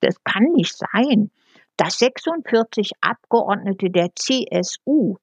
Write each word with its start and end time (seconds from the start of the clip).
Das 0.00 0.22
kann 0.22 0.44
nicht 0.54 0.76
sein, 0.76 1.30
dass 1.76 1.98
46 1.98 2.92
Abgeordnete 3.00 3.90
der 3.90 4.10
CSU 4.14 5.16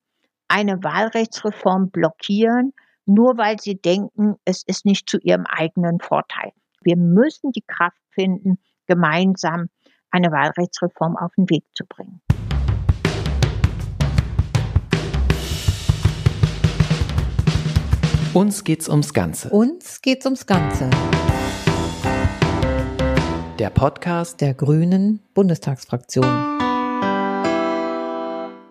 eine 0.47 0.83
Wahlrechtsreform 0.83 1.91
blockieren, 1.91 2.73
nur 3.05 3.37
weil 3.37 3.59
sie 3.59 3.75
denken, 3.75 4.35
es 4.45 4.63
ist 4.65 4.85
nicht 4.85 5.09
zu 5.09 5.17
ihrem 5.19 5.45
eigenen 5.45 5.99
Vorteil. 5.99 6.51
Wir 6.81 6.97
müssen 6.97 7.51
die 7.51 7.63
Kraft 7.65 8.01
finden, 8.11 8.57
gemeinsam 8.87 9.69
eine 10.11 10.31
Wahlrechtsreform 10.31 11.17
auf 11.17 11.33
den 11.35 11.49
Weg 11.49 11.63
zu 11.73 11.85
bringen. 11.85 12.21
Uns 18.33 18.65
geht's 18.65 18.89
ums 18.89 19.13
Ganze. 19.13 19.49
Uns 19.49 20.01
geht's 20.01 20.25
ums 20.25 20.45
Ganze. 20.45 20.89
Der 23.59 23.69
Podcast 23.69 24.41
der 24.41 24.53
Grünen 24.53 25.21
Bundestagsfraktion. 25.33 26.25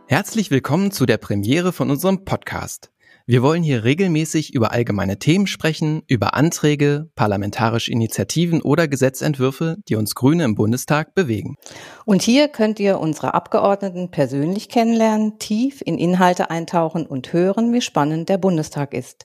Herzlich 0.07 0.51
willkommen 0.51 0.91
zu 0.91 1.07
der 1.07 1.17
Premiere 1.17 1.73
von 1.73 1.91
unserem 1.91 2.27
Podcast. 2.27 2.91
Wir 3.25 3.43
wollen 3.43 3.63
hier 3.63 3.85
regelmäßig 3.85 4.53
über 4.53 4.73
allgemeine 4.73 5.19
Themen 5.19 5.47
sprechen, 5.47 6.03
über 6.07 6.35
Anträge, 6.35 7.09
parlamentarische 7.15 7.93
Initiativen 7.93 8.61
oder 8.61 8.87
Gesetzentwürfe, 8.87 9.79
die 9.89 9.97
uns 9.97 10.15
Grüne 10.15 10.45
im 10.45 10.55
Bundestag 10.55 11.15
bewegen. 11.15 11.57
Und 12.05 12.21
hier 12.21 12.49
könnt 12.49 12.79
ihr 12.79 13.01
unsere 13.01 13.33
Abgeordneten 13.33 14.11
persönlich 14.11 14.69
kennenlernen, 14.69 15.39
tief 15.39 15.81
in 15.83 15.97
Inhalte 15.97 16.51
eintauchen 16.51 17.07
und 17.07 17.33
hören, 17.33 17.73
wie 17.73 17.81
spannend 17.81 18.29
der 18.29 18.37
Bundestag 18.37 18.93
ist. 18.93 19.25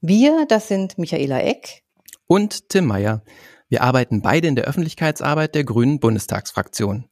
Wir, 0.00 0.46
das 0.46 0.68
sind 0.68 0.98
Michaela 0.98 1.40
Eck 1.40 1.82
und 2.28 2.68
Tim 2.68 2.86
Meyer. 2.86 3.24
Wir 3.70 3.84
arbeiten 3.84 4.20
beide 4.20 4.48
in 4.48 4.56
der 4.56 4.64
Öffentlichkeitsarbeit 4.64 5.54
der 5.54 5.62
Grünen 5.62 6.00
Bundestagsfraktion. 6.00 7.04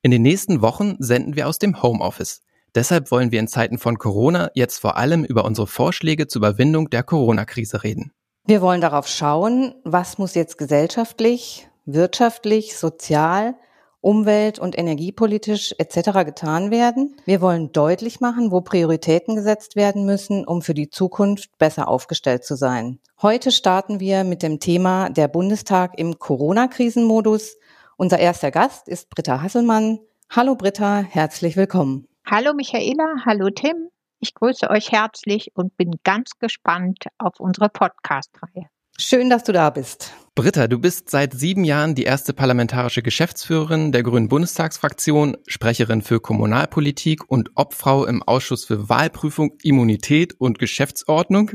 In 0.00 0.12
den 0.12 0.22
nächsten 0.22 0.62
Wochen 0.62 0.94
senden 1.00 1.34
wir 1.34 1.48
aus 1.48 1.58
dem 1.58 1.82
Homeoffice. 1.82 2.42
Deshalb 2.72 3.10
wollen 3.10 3.32
wir 3.32 3.40
in 3.40 3.48
Zeiten 3.48 3.78
von 3.78 3.98
Corona 3.98 4.48
jetzt 4.54 4.78
vor 4.78 4.96
allem 4.96 5.24
über 5.24 5.44
unsere 5.44 5.66
Vorschläge 5.66 6.28
zur 6.28 6.38
Überwindung 6.38 6.88
der 6.88 7.02
Corona-Krise 7.02 7.82
reden. 7.82 8.12
Wir 8.46 8.62
wollen 8.62 8.80
darauf 8.80 9.08
schauen, 9.08 9.74
was 9.82 10.18
muss 10.18 10.36
jetzt 10.36 10.56
gesellschaftlich, 10.56 11.68
wirtschaftlich, 11.84 12.76
sozial 12.76 13.56
umwelt- 14.04 14.58
und 14.58 14.78
energiepolitisch 14.78 15.74
etc. 15.78 16.24
getan 16.24 16.70
werden. 16.70 17.16
Wir 17.24 17.40
wollen 17.40 17.72
deutlich 17.72 18.20
machen, 18.20 18.50
wo 18.50 18.60
Prioritäten 18.60 19.34
gesetzt 19.34 19.76
werden 19.76 20.04
müssen, 20.04 20.44
um 20.44 20.60
für 20.60 20.74
die 20.74 20.90
Zukunft 20.90 21.56
besser 21.58 21.88
aufgestellt 21.88 22.44
zu 22.44 22.54
sein. 22.54 23.00
Heute 23.22 23.50
starten 23.50 24.00
wir 24.00 24.22
mit 24.22 24.42
dem 24.42 24.60
Thema 24.60 25.08
der 25.08 25.28
Bundestag 25.28 25.98
im 25.98 26.18
Corona-Krisenmodus. 26.18 27.56
Unser 27.96 28.18
erster 28.18 28.50
Gast 28.50 28.88
ist 28.88 29.08
Britta 29.08 29.40
Hasselmann. 29.40 30.00
Hallo 30.30 30.54
Britta, 30.54 30.98
herzlich 30.98 31.56
willkommen. 31.56 32.06
Hallo 32.26 32.52
Michaela, 32.52 33.24
hallo 33.24 33.48
Tim. 33.50 33.88
Ich 34.20 34.34
grüße 34.34 34.68
euch 34.68 34.92
herzlich 34.92 35.50
und 35.54 35.76
bin 35.76 35.92
ganz 36.02 36.32
gespannt 36.38 37.06
auf 37.18 37.40
unsere 37.40 37.68
Podcast-Reihe. 37.68 38.66
Schön, 38.98 39.30
dass 39.30 39.44
du 39.44 39.52
da 39.52 39.70
bist. 39.70 40.12
Britta, 40.36 40.66
du 40.66 40.80
bist 40.80 41.10
seit 41.10 41.32
sieben 41.32 41.62
Jahren 41.62 41.94
die 41.94 42.02
erste 42.02 42.32
parlamentarische 42.32 43.02
Geschäftsführerin 43.02 43.92
der 43.92 44.02
Grünen 44.02 44.28
Bundestagsfraktion, 44.28 45.36
Sprecherin 45.46 46.02
für 46.02 46.18
Kommunalpolitik 46.18 47.30
und 47.30 47.52
Obfrau 47.54 48.04
im 48.04 48.20
Ausschuss 48.20 48.64
für 48.64 48.88
Wahlprüfung, 48.88 49.56
Immunität 49.62 50.34
und 50.40 50.58
Geschäftsordnung 50.58 51.52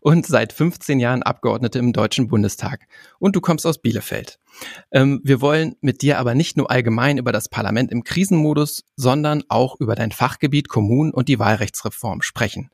und 0.00 0.24
seit 0.24 0.54
15 0.54 0.98
Jahren 0.98 1.22
Abgeordnete 1.22 1.78
im 1.78 1.92
Deutschen 1.92 2.28
Bundestag. 2.28 2.86
Und 3.18 3.36
du 3.36 3.42
kommst 3.42 3.66
aus 3.66 3.82
Bielefeld. 3.82 4.38
Ähm, 4.92 5.20
wir 5.22 5.42
wollen 5.42 5.74
mit 5.82 6.00
dir 6.00 6.18
aber 6.18 6.34
nicht 6.34 6.56
nur 6.56 6.70
allgemein 6.70 7.18
über 7.18 7.32
das 7.32 7.50
Parlament 7.50 7.92
im 7.92 8.02
Krisenmodus, 8.02 8.84
sondern 8.96 9.42
auch 9.50 9.78
über 9.78 9.94
dein 9.94 10.10
Fachgebiet 10.10 10.70
Kommunen 10.70 11.12
und 11.12 11.28
die 11.28 11.38
Wahlrechtsreform 11.38 12.22
sprechen. 12.22 12.70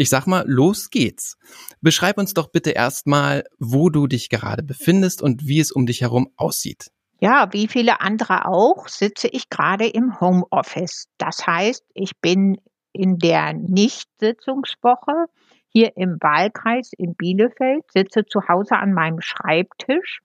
Ich 0.00 0.10
sag 0.10 0.28
mal, 0.28 0.44
los 0.46 0.90
geht's. 0.90 1.36
Beschreib 1.80 2.18
uns 2.18 2.32
doch 2.32 2.52
bitte 2.52 2.70
erstmal, 2.70 3.42
wo 3.58 3.90
du 3.90 4.06
dich 4.06 4.28
gerade 4.28 4.62
befindest 4.62 5.20
und 5.20 5.48
wie 5.48 5.58
es 5.58 5.72
um 5.72 5.86
dich 5.86 6.02
herum 6.02 6.28
aussieht. 6.36 6.92
Ja, 7.18 7.48
wie 7.50 7.66
viele 7.66 8.00
andere 8.00 8.46
auch, 8.46 8.86
sitze 8.86 9.26
ich 9.26 9.50
gerade 9.50 9.88
im 9.88 10.20
Homeoffice. 10.20 11.08
Das 11.18 11.44
heißt, 11.44 11.82
ich 11.94 12.12
bin 12.20 12.58
in 12.92 13.18
der 13.18 13.54
Nichtsitzungswoche 13.54 15.26
hier 15.66 15.96
im 15.96 16.18
Wahlkreis 16.20 16.92
in 16.96 17.16
Bielefeld, 17.16 17.82
sitze 17.92 18.24
zu 18.24 18.46
Hause 18.46 18.76
an 18.76 18.92
meinem 18.92 19.20
Schreibtisch 19.20 20.20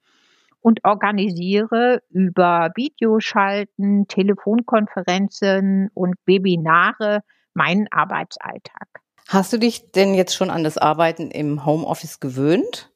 und 0.60 0.86
organisiere 0.86 2.04
über 2.12 2.70
Videoschalten, 2.76 4.08
Telefonkonferenzen 4.08 5.90
und 5.96 6.14
Webinare 6.28 7.22
meinen 7.56 7.88
Arbeitsalltag. 7.90 9.03
Hast 9.28 9.54
du 9.54 9.58
dich 9.58 9.92
denn 9.92 10.14
jetzt 10.14 10.36
schon 10.36 10.50
an 10.50 10.64
das 10.64 10.78
Arbeiten 10.78 11.32
im 11.32 11.66
Homeoffice 11.66 12.20
gewöhnt? 12.20 12.92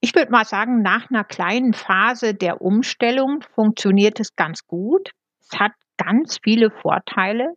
Ich 0.00 0.14
würde 0.14 0.30
mal 0.30 0.44
sagen, 0.44 0.82
nach 0.82 1.10
einer 1.10 1.24
kleinen 1.24 1.74
Phase 1.74 2.34
der 2.34 2.60
Umstellung 2.60 3.44
funktioniert 3.54 4.18
es 4.20 4.34
ganz 4.34 4.66
gut. 4.66 5.10
Es 5.40 5.58
hat 5.58 5.72
ganz 5.96 6.38
viele 6.42 6.70
Vorteile. 6.70 7.54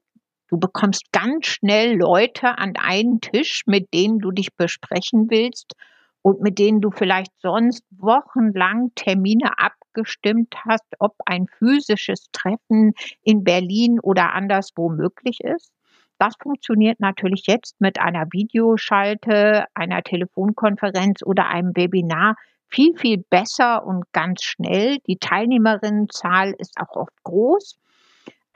Du 0.49 0.59
bekommst 0.59 1.11
ganz 1.11 1.47
schnell 1.47 1.97
Leute 1.97 2.57
an 2.57 2.73
einen 2.77 3.19
Tisch, 3.19 3.63
mit 3.65 3.93
denen 3.93 4.19
du 4.19 4.31
dich 4.31 4.55
besprechen 4.55 5.27
willst 5.29 5.73
und 6.21 6.41
mit 6.41 6.59
denen 6.59 6.81
du 6.81 6.91
vielleicht 6.91 7.31
sonst 7.39 7.83
wochenlang 7.97 8.91
Termine 8.95 9.57
abgestimmt 9.57 10.55
hast, 10.67 10.85
ob 10.99 11.13
ein 11.25 11.47
physisches 11.57 12.27
Treffen 12.31 12.93
in 13.23 13.43
Berlin 13.43 13.99
oder 13.99 14.33
anderswo 14.33 14.89
möglich 14.89 15.39
ist. 15.43 15.71
Das 16.17 16.35
funktioniert 16.41 16.99
natürlich 16.99 17.43
jetzt 17.47 17.79
mit 17.79 17.99
einer 17.99 18.25
Videoschalte, 18.31 19.65
einer 19.73 20.01
Telefonkonferenz 20.01 21.21
oder 21.23 21.47
einem 21.47 21.75
Webinar 21.75 22.35
viel, 22.67 22.97
viel 22.97 23.23
besser 23.29 23.85
und 23.85 24.05
ganz 24.11 24.43
schnell. 24.43 24.97
Die 25.07 25.17
Teilnehmerinnenzahl 25.17 26.53
ist 26.57 26.77
auch 26.79 26.95
oft 26.95 27.23
groß. 27.23 27.77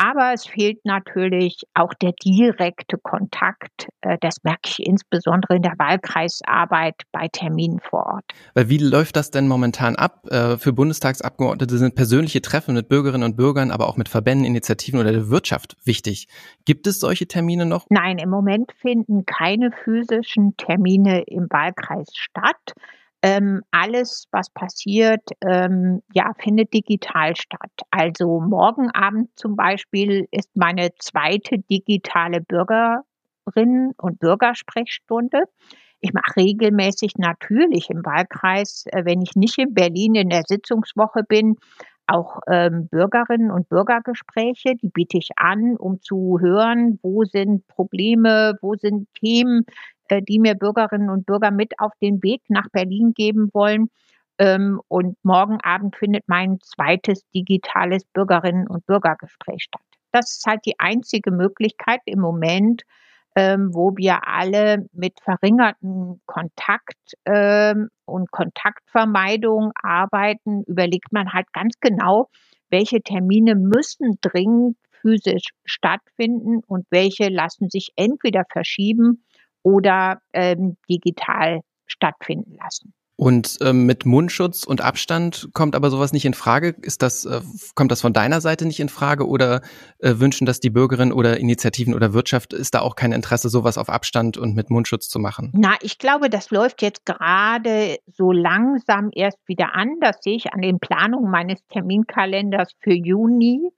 Aber 0.01 0.31
es 0.33 0.45
fehlt 0.45 0.85
natürlich 0.85 1.63
auch 1.73 1.93
der 1.93 2.13
direkte 2.13 2.97
Kontakt. 2.97 3.89
Äh, 3.99 4.17
das 4.21 4.37
merke 4.43 4.61
ich 4.65 4.79
insbesondere 4.79 5.57
in 5.57 5.61
der 5.61 5.73
Wahlkreisarbeit 5.77 6.95
bei 7.11 7.27
Terminen 7.27 7.81
vor 7.81 8.05
Ort. 8.05 8.23
Weil 8.53 8.69
wie 8.69 8.77
läuft 8.77 9.17
das 9.17 9.29
denn 9.29 9.49
momentan 9.49 9.97
ab? 9.97 10.25
Äh, 10.31 10.55
für 10.57 10.71
Bundestagsabgeordnete 10.71 11.77
sind 11.77 11.95
persönliche 11.95 12.41
Treffen 12.41 12.75
mit 12.75 12.87
Bürgerinnen 12.87 13.23
und 13.23 13.35
Bürgern, 13.35 13.71
aber 13.71 13.89
auch 13.89 13.97
mit 13.97 14.07
Verbänden, 14.07 14.45
Initiativen 14.45 15.01
oder 15.01 15.11
der 15.11 15.29
Wirtschaft 15.29 15.75
wichtig. 15.83 16.29
Gibt 16.63 16.87
es 16.87 17.01
solche 17.01 17.27
Termine 17.27 17.65
noch? 17.65 17.85
Nein, 17.89 18.19
im 18.19 18.29
Moment 18.29 18.71
finden 18.79 19.25
keine 19.25 19.73
physischen 19.83 20.55
Termine 20.55 21.23
im 21.23 21.47
Wahlkreis 21.49 22.07
statt. 22.13 22.73
Ähm, 23.21 23.63
alles, 23.71 24.27
was 24.31 24.49
passiert, 24.49 25.21
ähm, 25.45 26.01
ja, 26.13 26.31
findet 26.39 26.73
digital 26.73 27.35
statt. 27.35 27.71
Also 27.91 28.39
morgen 28.39 28.89
Abend 28.91 29.29
zum 29.35 29.57
Beispiel 29.57 30.25
ist 30.31 30.49
meine 30.55 30.91
zweite 30.99 31.59
digitale 31.59 32.39
Bürgerinnen- 32.39 33.93
und 33.97 34.19
Bürgersprechstunde. 34.19 35.43
Ich 35.99 36.13
mache 36.13 36.37
regelmäßig 36.37 37.13
natürlich 37.17 37.89
im 37.89 38.05
Wahlkreis, 38.05 38.85
äh, 38.87 39.03
wenn 39.03 39.21
ich 39.21 39.35
nicht 39.35 39.57
in 39.57 39.73
Berlin 39.73 40.15
in 40.15 40.29
der 40.29 40.43
Sitzungswoche 40.47 41.23
bin, 41.23 41.57
auch 42.07 42.39
ähm, 42.47 42.87
Bürgerinnen 42.87 43.51
und 43.51 43.69
Bürgergespräche. 43.69 44.75
Die 44.81 44.89
biete 44.89 45.17
ich 45.17 45.29
an, 45.35 45.75
um 45.77 46.01
zu 46.01 46.39
hören, 46.39 46.99
wo 47.03 47.23
sind 47.23 47.67
Probleme, 47.67 48.57
wo 48.61 48.75
sind 48.75 49.07
Themen, 49.13 49.65
die 50.09 50.39
mir 50.39 50.55
Bürgerinnen 50.55 51.09
und 51.09 51.25
Bürger 51.25 51.51
mit 51.51 51.79
auf 51.79 51.91
den 52.01 52.21
Weg 52.23 52.41
nach 52.49 52.69
Berlin 52.71 53.13
geben 53.13 53.49
wollen. 53.53 53.89
Ähm, 54.37 54.81
und 54.87 55.17
morgen 55.23 55.59
Abend 55.61 55.95
findet 55.95 56.23
mein 56.27 56.59
zweites 56.61 57.27
digitales 57.31 58.05
Bürgerinnen- 58.13 58.67
und 58.67 58.85
Bürgergespräch 58.85 59.63
statt. 59.63 59.81
Das 60.11 60.37
ist 60.37 60.45
halt 60.47 60.61
die 60.65 60.79
einzige 60.79 61.31
Möglichkeit 61.31 61.99
im 62.05 62.19
Moment, 62.19 62.83
ähm, 63.35 63.69
wo 63.73 63.95
wir 63.95 64.27
alle 64.27 64.87
mit 64.91 65.19
verringertem 65.21 66.19
Kontakt 66.25 67.13
ähm, 67.25 67.89
und 68.05 68.31
Kontaktvermeidung 68.31 69.71
arbeiten, 69.81 70.63
überlegt 70.63 71.11
man 71.11 71.31
halt 71.31 71.51
ganz 71.53 71.75
genau, 71.79 72.29
welche 72.69 73.01
Termine 73.01 73.55
müssen 73.55 74.17
dringend 74.21 74.77
physisch 75.01 75.49
stattfinden 75.63 76.61
und 76.67 76.85
welche 76.89 77.29
lassen 77.29 77.69
sich 77.69 77.91
entweder 77.95 78.43
verschieben 78.51 79.23
oder 79.63 80.21
ähm, 80.33 80.77
digital 80.89 81.61
stattfinden 81.85 82.55
lassen. 82.61 82.93
Und 83.19 83.57
ähm, 83.59 83.85
mit 83.85 84.05
Mundschutz 84.05 84.63
und 84.63 84.79
Abstand 84.79 85.49
kommt 85.51 85.75
aber 85.75 85.89
sowas 85.89 86.13
nicht 86.13 86.23
in 86.23 86.33
Frage. 86.33 86.73
Ist 86.81 87.01
das, 87.01 87.25
äh, 87.25 87.41
kommt 87.75 87.91
das 87.91 87.99
von 87.99 88.13
deiner 88.13 88.39
Seite 88.39 88.65
nicht 88.65 88.79
in 88.79 88.87
Frage 88.87 89.27
oder 89.27 89.59
äh, 89.97 90.13
wünschen 90.19 90.45
das 90.45 90.61
die 90.61 90.69
Bürgerinnen 90.69 91.11
oder 91.11 91.37
Initiativen 91.37 91.93
oder 91.93 92.13
Wirtschaft? 92.13 92.53
Ist 92.53 92.75
da 92.75 92.79
auch 92.79 92.95
kein 92.95 93.11
Interesse, 93.11 93.49
sowas 93.49 93.77
auf 93.77 93.89
Abstand 93.89 94.37
und 94.37 94.55
mit 94.55 94.69
Mundschutz 94.69 95.09
zu 95.09 95.19
machen? 95.19 95.51
Na, 95.53 95.75
ich 95.81 95.97
glaube, 95.97 96.29
das 96.29 96.49
läuft 96.49 96.81
jetzt 96.81 97.05
gerade 97.05 97.97
so 98.07 98.31
langsam 98.31 99.09
erst 99.11 99.45
wieder 99.47 99.75
an. 99.75 99.97
Das 99.99 100.19
sehe 100.21 100.37
ich 100.37 100.53
an 100.53 100.61
den 100.61 100.79
Planungen 100.79 101.29
meines 101.29 101.59
Terminkalenders 101.67 102.71
für 102.79 102.93
Juni. 102.93 103.69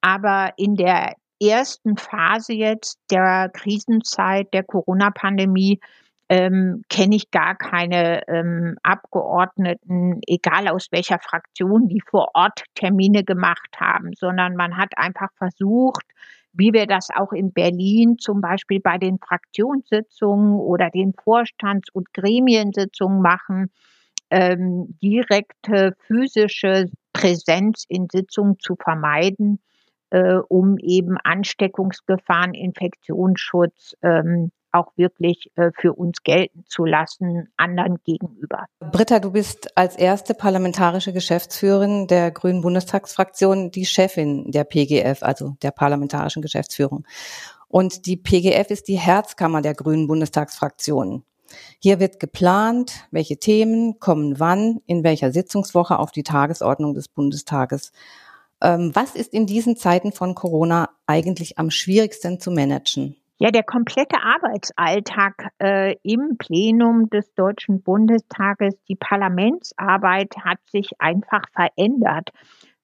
Aber 0.00 0.54
in 0.56 0.76
der 0.76 1.12
ersten 1.40 1.96
Phase 1.96 2.52
jetzt 2.52 2.98
der 3.10 3.50
Krisenzeit 3.52 4.52
der 4.52 4.64
Corona-Pandemie 4.64 5.80
ähm, 6.28 6.82
kenne 6.90 7.16
ich 7.16 7.30
gar 7.30 7.56
keine 7.56 8.26
ähm, 8.28 8.76
Abgeordneten, 8.82 10.20
egal 10.26 10.68
aus 10.68 10.88
welcher 10.90 11.18
Fraktion, 11.18 11.88
die 11.88 12.02
vor 12.02 12.28
Ort 12.34 12.64
Termine 12.74 13.24
gemacht 13.24 13.76
haben, 13.78 14.12
sondern 14.14 14.54
man 14.54 14.76
hat 14.76 14.92
einfach 14.96 15.30
versucht, 15.38 16.04
wie 16.52 16.72
wir 16.72 16.86
das 16.86 17.08
auch 17.14 17.32
in 17.32 17.52
Berlin 17.52 18.18
zum 18.18 18.40
Beispiel 18.40 18.80
bei 18.80 18.98
den 18.98 19.18
Fraktionssitzungen 19.18 20.58
oder 20.58 20.90
den 20.90 21.14
Vorstands- 21.14 21.90
und 21.92 22.12
Gremiensitzungen 22.12 23.22
machen, 23.22 23.70
ähm, 24.30 24.98
direkte 25.02 25.94
physische 26.06 26.90
Präsenz 27.12 27.84
in 27.88 28.08
Sitzungen 28.10 28.58
zu 28.58 28.76
vermeiden, 28.76 29.60
äh, 30.10 30.36
um 30.48 30.78
eben 30.78 31.16
Ansteckungsgefahren, 31.22 32.54
Infektionsschutz 32.54 33.96
ähm, 34.02 34.50
auch 34.72 34.92
wirklich 34.96 35.50
äh, 35.56 35.70
für 35.74 35.94
uns 35.94 36.22
gelten 36.22 36.64
zu 36.66 36.84
lassen, 36.84 37.48
anderen 37.56 37.98
gegenüber. 38.04 38.66
Britta, 38.80 39.18
du 39.18 39.32
bist 39.32 39.76
als 39.76 39.96
erste 39.96 40.34
parlamentarische 40.34 41.12
Geschäftsführerin 41.12 42.06
der 42.06 42.30
Grünen 42.30 42.60
Bundestagsfraktion 42.60 43.70
die 43.70 43.86
Chefin 43.86 44.50
der 44.50 44.64
PGF, 44.64 45.22
also 45.22 45.56
der 45.62 45.70
parlamentarischen 45.70 46.42
Geschäftsführung. 46.42 47.06
Und 47.68 48.06
die 48.06 48.16
PGF 48.16 48.70
ist 48.70 48.88
die 48.88 48.98
Herzkammer 48.98 49.62
der 49.62 49.74
Grünen 49.74 50.06
Bundestagsfraktion. 50.06 51.24
Hier 51.78 51.98
wird 51.98 52.20
geplant, 52.20 53.06
welche 53.10 53.38
Themen 53.38 53.98
kommen 53.98 54.38
wann, 54.38 54.80
in 54.86 55.02
welcher 55.02 55.32
Sitzungswoche 55.32 55.98
auf 55.98 56.10
die 56.10 56.22
Tagesordnung 56.22 56.94
des 56.94 57.08
Bundestages. 57.08 57.92
Ähm, 58.60 58.90
was 58.94 59.14
ist 59.14 59.32
in 59.32 59.46
diesen 59.46 59.76
Zeiten 59.76 60.12
von 60.12 60.34
Corona 60.34 60.88
eigentlich 61.06 61.58
am 61.58 61.70
schwierigsten 61.70 62.40
zu 62.40 62.50
managen? 62.50 63.16
Ja, 63.40 63.52
der 63.52 63.62
komplette 63.62 64.16
Arbeitsalltag 64.20 65.50
äh, 65.62 65.94
im 66.02 66.38
Plenum 66.38 67.08
des 67.08 67.32
Deutschen 67.34 67.82
Bundestages, 67.82 68.74
die 68.88 68.96
Parlamentsarbeit 68.96 70.34
hat 70.44 70.58
sich 70.66 70.90
einfach 70.98 71.42
verändert, 71.52 72.30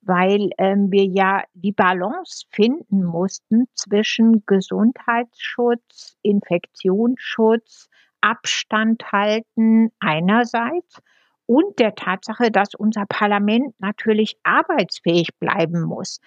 weil 0.03 0.51
ähm, 0.59 0.93
wir 0.93 1.07
ja 1.07 1.43
die 1.55 1.73
Balance 1.73 2.47
finden 2.51 3.03
mussten 3.03 3.67
zwischen 3.75 4.45
Gesundheitsschutz, 4.47 6.19
Infektionsschutz, 6.23 7.89
Abstand 8.21 9.11
halten 9.11 9.91
einerseits 9.99 11.03
und 11.47 11.79
der 11.79 11.95
Tatsache, 11.95 12.51
dass 12.51 12.75
unser 12.75 13.05
Parlament 13.07 13.75
natürlich 13.79 14.37
arbeitsfähig 14.43 15.29
bleiben 15.39 15.83
muss. 15.83 16.21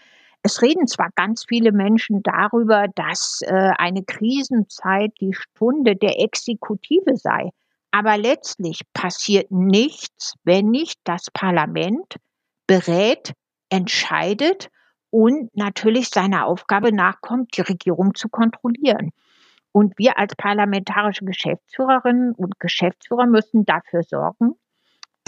Es 0.44 0.62
reden 0.62 0.88
zwar 0.88 1.10
ganz 1.16 1.46
viele 1.48 1.72
Menschen 1.72 2.22
darüber, 2.24 2.88
dass 2.96 3.42
äh, 3.46 3.72
eine 3.78 4.04
Krisenzeit 4.04 5.12
die 5.20 5.34
Stunde 5.34 5.96
der 5.96 6.22
Exekutive 6.22 7.18
sei, 7.18 7.50
aber 7.92 8.18
letztlich 8.18 8.82
passiert 8.94 9.52
nichts, 9.52 10.36
wenn 10.44 10.70
nicht 10.70 11.00
das 11.04 11.32
Parlament 11.34 12.18
berät, 12.68 13.34
entscheidet 13.70 14.70
und 15.10 15.56
natürlich 15.56 16.10
seiner 16.10 16.46
Aufgabe 16.46 16.94
nachkommt, 16.94 17.58
die 17.58 17.62
Regierung 17.62 18.14
zu 18.14 18.30
kontrollieren. 18.30 19.12
Und 19.72 19.98
wir 19.98 20.18
als 20.18 20.36
parlamentarische 20.36 21.26
Geschäftsführerinnen 21.26 22.34
und 22.34 22.60
Geschäftsführer 22.60 23.26
müssen 23.26 23.66
dafür 23.66 24.04
sorgen, 24.04 24.56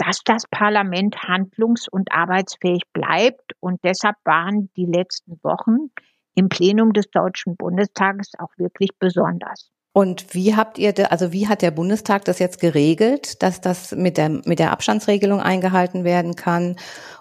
dass 0.00 0.20
das 0.24 0.44
Parlament 0.50 1.16
handlungs- 1.28 1.88
und 1.88 2.10
arbeitsfähig 2.12 2.82
bleibt. 2.92 3.52
Und 3.60 3.80
deshalb 3.84 4.16
waren 4.24 4.70
die 4.76 4.86
letzten 4.86 5.38
Wochen 5.42 5.90
im 6.34 6.48
Plenum 6.48 6.92
des 6.92 7.10
Deutschen 7.10 7.56
Bundestages 7.56 8.32
auch 8.38 8.50
wirklich 8.56 8.90
besonders. 8.98 9.70
Und 9.92 10.34
wie 10.34 10.54
habt 10.54 10.78
ihr, 10.78 10.94
also 11.10 11.32
wie 11.32 11.48
hat 11.48 11.62
der 11.62 11.72
Bundestag 11.72 12.24
das 12.24 12.38
jetzt 12.38 12.60
geregelt, 12.60 13.42
dass 13.42 13.60
das 13.60 13.90
mit 13.92 14.16
der, 14.16 14.28
mit 14.28 14.60
der 14.60 14.70
Abstandsregelung 14.70 15.40
eingehalten 15.40 16.04
werden 16.04 16.36
kann 16.36 16.76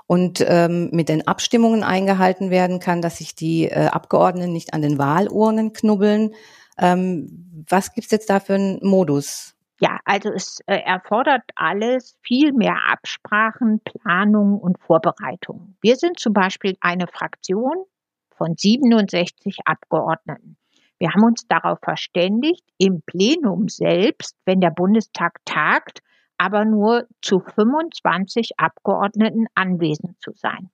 und 0.06 0.46
ähm, 0.48 0.90
mit 0.92 1.10
den 1.10 1.28
Abstimmungen 1.28 1.84
eingehalten 1.84 2.52
werden 2.52 2.80
kann, 2.80 3.02
dass 3.02 3.18
sich 3.18 3.34
die 3.34 3.66
äh, 3.66 3.88
Abgeordneten 3.88 4.54
nicht 4.54 4.74
an 4.74 4.84
den 4.84 5.00
Wahlurnen 5.00 5.74
knubbeln? 5.74 6.36
Ähm, 6.78 7.66
was 7.68 7.94
gibt's 7.94 8.12
jetzt 8.12 8.30
da 8.30 8.40
für 8.40 8.54
einen 8.54 8.80
Modus? 8.84 9.56
Ja, 9.80 10.00
also 10.04 10.30
es 10.30 10.60
äh, 10.66 10.78
erfordert 10.80 11.44
alles 11.56 12.18
viel 12.22 12.52
mehr 12.52 12.78
Absprachen, 12.88 13.80
Planung 13.80 14.60
und 14.60 14.78
Vorbereitung. 14.80 15.78
Wir 15.81 15.96
sind 15.96 16.20
zum 16.20 16.34
Beispiel 16.34 16.76
eine 16.81 17.08
Fraktion 17.08 17.86
von 18.30 18.56
67 18.58 19.60
Abgeordneten. 19.66 20.58
Wir 20.98 21.14
haben 21.14 21.24
uns 21.24 21.48
darauf 21.48 21.80
verständigt, 21.81 22.64
im 22.78 23.02
Plenum 23.02 23.70
selbst, 23.70 24.36
wenn 24.46 24.60
der 24.60 24.72
Bundestag 24.72 25.40
tagt, 25.46 26.02
aber 26.38 26.66
nur 26.66 27.08
zu 27.22 27.40
25 27.40 28.60
Abgeordneten 28.60 29.48
anwesend 29.56 30.22
zu 30.22 30.31
sein. 30.34 30.70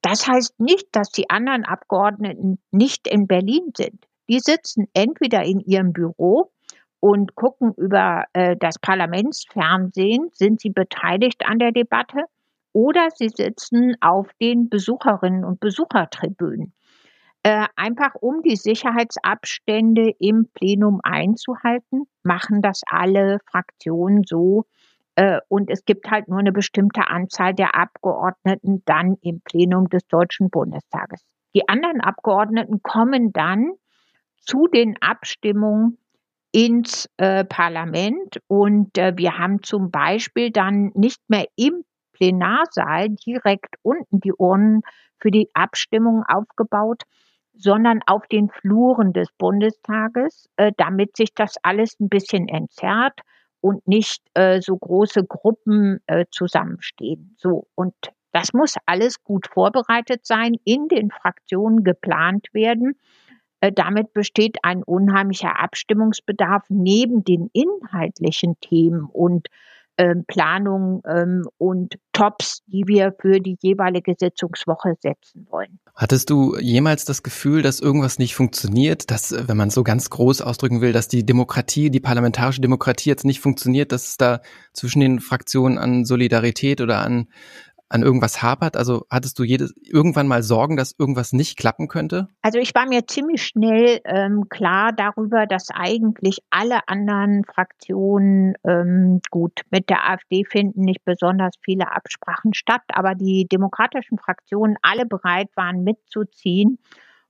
Das 0.00 0.26
heißt 0.26 0.58
nicht, 0.58 0.88
dass 0.92 1.10
die 1.10 1.28
anderen 1.28 1.64
Abgeordneten 1.64 2.58
nicht 2.70 3.06
in 3.06 3.26
Berlin 3.26 3.72
sind. 3.76 4.06
Die 4.28 4.40
sitzen 4.40 4.88
entweder 4.94 5.42
in 5.44 5.60
ihrem 5.60 5.92
Büro 5.92 6.50
und 7.02 7.34
gucken 7.34 7.74
über 7.76 8.26
äh, 8.32 8.56
das 8.56 8.78
Parlamentsfernsehen, 8.78 10.30
sind 10.32 10.60
sie 10.60 10.70
beteiligt 10.70 11.44
an 11.44 11.58
der 11.58 11.72
Debatte 11.72 12.26
oder 12.72 13.08
sie 13.12 13.28
sitzen 13.28 13.96
auf 14.00 14.28
den 14.40 14.68
Besucherinnen 14.68 15.44
und 15.44 15.58
Besuchertribünen. 15.58 16.72
Äh, 17.42 17.66
einfach 17.74 18.14
um 18.20 18.42
die 18.42 18.54
Sicherheitsabstände 18.54 20.12
im 20.20 20.46
Plenum 20.54 21.00
einzuhalten, 21.02 22.04
machen 22.22 22.62
das 22.62 22.82
alle 22.86 23.40
Fraktionen 23.50 24.22
so. 24.24 24.66
Äh, 25.16 25.40
und 25.48 25.70
es 25.70 25.84
gibt 25.84 26.08
halt 26.08 26.28
nur 26.28 26.38
eine 26.38 26.52
bestimmte 26.52 27.08
Anzahl 27.08 27.52
der 27.52 27.74
Abgeordneten 27.74 28.84
dann 28.84 29.16
im 29.22 29.40
Plenum 29.40 29.88
des 29.88 30.06
Deutschen 30.06 30.50
Bundestages. 30.50 31.26
Die 31.56 31.68
anderen 31.68 32.00
Abgeordneten 32.00 32.80
kommen 32.84 33.32
dann 33.32 33.72
zu 34.42 34.68
den 34.68 34.94
Abstimmungen 35.00 35.98
ins 36.52 37.08
äh, 37.16 37.44
Parlament 37.44 38.38
und 38.46 38.96
äh, 38.98 39.14
wir 39.16 39.38
haben 39.38 39.62
zum 39.62 39.90
Beispiel 39.90 40.50
dann 40.50 40.92
nicht 40.94 41.20
mehr 41.28 41.46
im 41.56 41.84
Plenarsaal 42.12 43.08
direkt 43.08 43.76
unten 43.82 44.20
die 44.20 44.34
Urnen 44.34 44.82
für 45.18 45.30
die 45.30 45.48
Abstimmung 45.54 46.24
aufgebaut, 46.28 47.02
sondern 47.54 48.00
auf 48.06 48.26
den 48.26 48.50
Fluren 48.50 49.12
des 49.12 49.28
Bundestages, 49.38 50.48
äh, 50.56 50.72
damit 50.76 51.16
sich 51.16 51.34
das 51.34 51.56
alles 51.62 51.98
ein 52.00 52.08
bisschen 52.08 52.48
entzerrt 52.48 53.20
und 53.60 53.86
nicht 53.88 54.22
äh, 54.34 54.60
so 54.60 54.76
große 54.76 55.24
Gruppen 55.24 56.00
äh, 56.06 56.26
zusammenstehen. 56.30 57.34
So 57.38 57.66
und 57.74 57.94
das 58.32 58.52
muss 58.52 58.76
alles 58.86 59.22
gut 59.22 59.46
vorbereitet 59.46 60.26
sein, 60.26 60.56
in 60.64 60.88
den 60.88 61.10
Fraktionen 61.10 61.84
geplant 61.84 62.48
werden. 62.52 62.98
Äh, 63.62 63.72
damit 63.72 64.12
besteht 64.12 64.58
ein 64.64 64.82
unheimlicher 64.82 65.60
Abstimmungsbedarf 65.60 66.64
neben 66.68 67.24
den 67.24 67.48
inhaltlichen 67.52 68.58
Themen 68.60 69.04
und 69.04 69.46
ähm, 69.98 70.24
Planungen 70.26 71.02
ähm, 71.06 71.44
und 71.58 71.94
Tops, 72.12 72.62
die 72.66 72.84
wir 72.86 73.14
für 73.20 73.40
die 73.40 73.56
jeweilige 73.60 74.14
Sitzungswoche 74.18 74.94
setzen 75.00 75.46
wollen. 75.50 75.78
Hattest 75.94 76.30
du 76.30 76.56
jemals 76.58 77.04
das 77.04 77.22
Gefühl, 77.22 77.62
dass 77.62 77.78
irgendwas 77.78 78.18
nicht 78.18 78.34
funktioniert, 78.34 79.10
dass, 79.10 79.30
äh, 79.30 79.46
wenn 79.46 79.56
man 79.56 79.70
so 79.70 79.84
ganz 79.84 80.10
groß 80.10 80.40
ausdrücken 80.40 80.80
will, 80.80 80.92
dass 80.92 81.08
die 81.08 81.24
Demokratie, 81.24 81.90
die 81.90 82.00
parlamentarische 82.00 82.62
Demokratie 82.62 83.10
jetzt 83.10 83.24
nicht 83.24 83.40
funktioniert, 83.40 83.92
dass 83.92 84.08
es 84.08 84.16
da 84.16 84.40
zwischen 84.72 85.00
den 85.00 85.20
Fraktionen 85.20 85.78
an 85.78 86.04
Solidarität 86.04 86.80
oder 86.80 87.00
an 87.00 87.28
an 87.92 88.02
irgendwas 88.02 88.42
hapert? 88.42 88.76
Also 88.76 89.06
hattest 89.10 89.38
du 89.38 89.44
jedes, 89.44 89.74
irgendwann 89.82 90.26
mal 90.26 90.42
Sorgen, 90.42 90.76
dass 90.76 90.94
irgendwas 90.98 91.32
nicht 91.32 91.58
klappen 91.58 91.88
könnte? 91.88 92.28
Also 92.42 92.58
ich 92.58 92.74
war 92.74 92.86
mir 92.86 93.06
ziemlich 93.06 93.42
schnell 93.44 94.00
ähm, 94.04 94.48
klar 94.48 94.92
darüber, 94.92 95.46
dass 95.46 95.68
eigentlich 95.70 96.38
alle 96.50 96.88
anderen 96.88 97.44
Fraktionen 97.44 98.54
ähm, 98.64 99.20
gut 99.30 99.60
mit 99.70 99.90
der 99.90 100.08
AfD 100.08 100.44
finden 100.44 100.82
nicht 100.82 101.04
besonders 101.04 101.54
viele 101.62 101.92
Absprachen 101.92 102.54
statt, 102.54 102.82
aber 102.88 103.14
die 103.14 103.46
demokratischen 103.50 104.18
Fraktionen 104.18 104.76
alle 104.82 105.06
bereit 105.06 105.48
waren 105.54 105.84
mitzuziehen. 105.84 106.78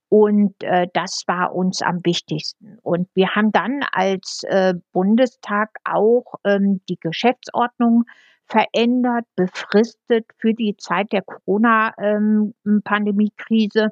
Und 0.08 0.62
äh, 0.62 0.88
das 0.92 1.22
war 1.26 1.54
uns 1.54 1.80
am 1.80 2.00
wichtigsten. 2.04 2.78
Und 2.82 3.08
wir 3.14 3.30
haben 3.30 3.50
dann 3.50 3.80
als 3.92 4.42
äh, 4.46 4.74
Bundestag 4.92 5.70
auch 5.84 6.34
ähm, 6.44 6.82
die 6.86 6.98
Geschäftsordnung 7.00 8.04
verändert, 8.52 9.24
befristet 9.34 10.26
für 10.38 10.52
die 10.52 10.76
Zeit 10.76 11.10
der 11.12 11.22
Corona-Pandemie-Krise, 11.22 13.80
ähm, 13.80 13.90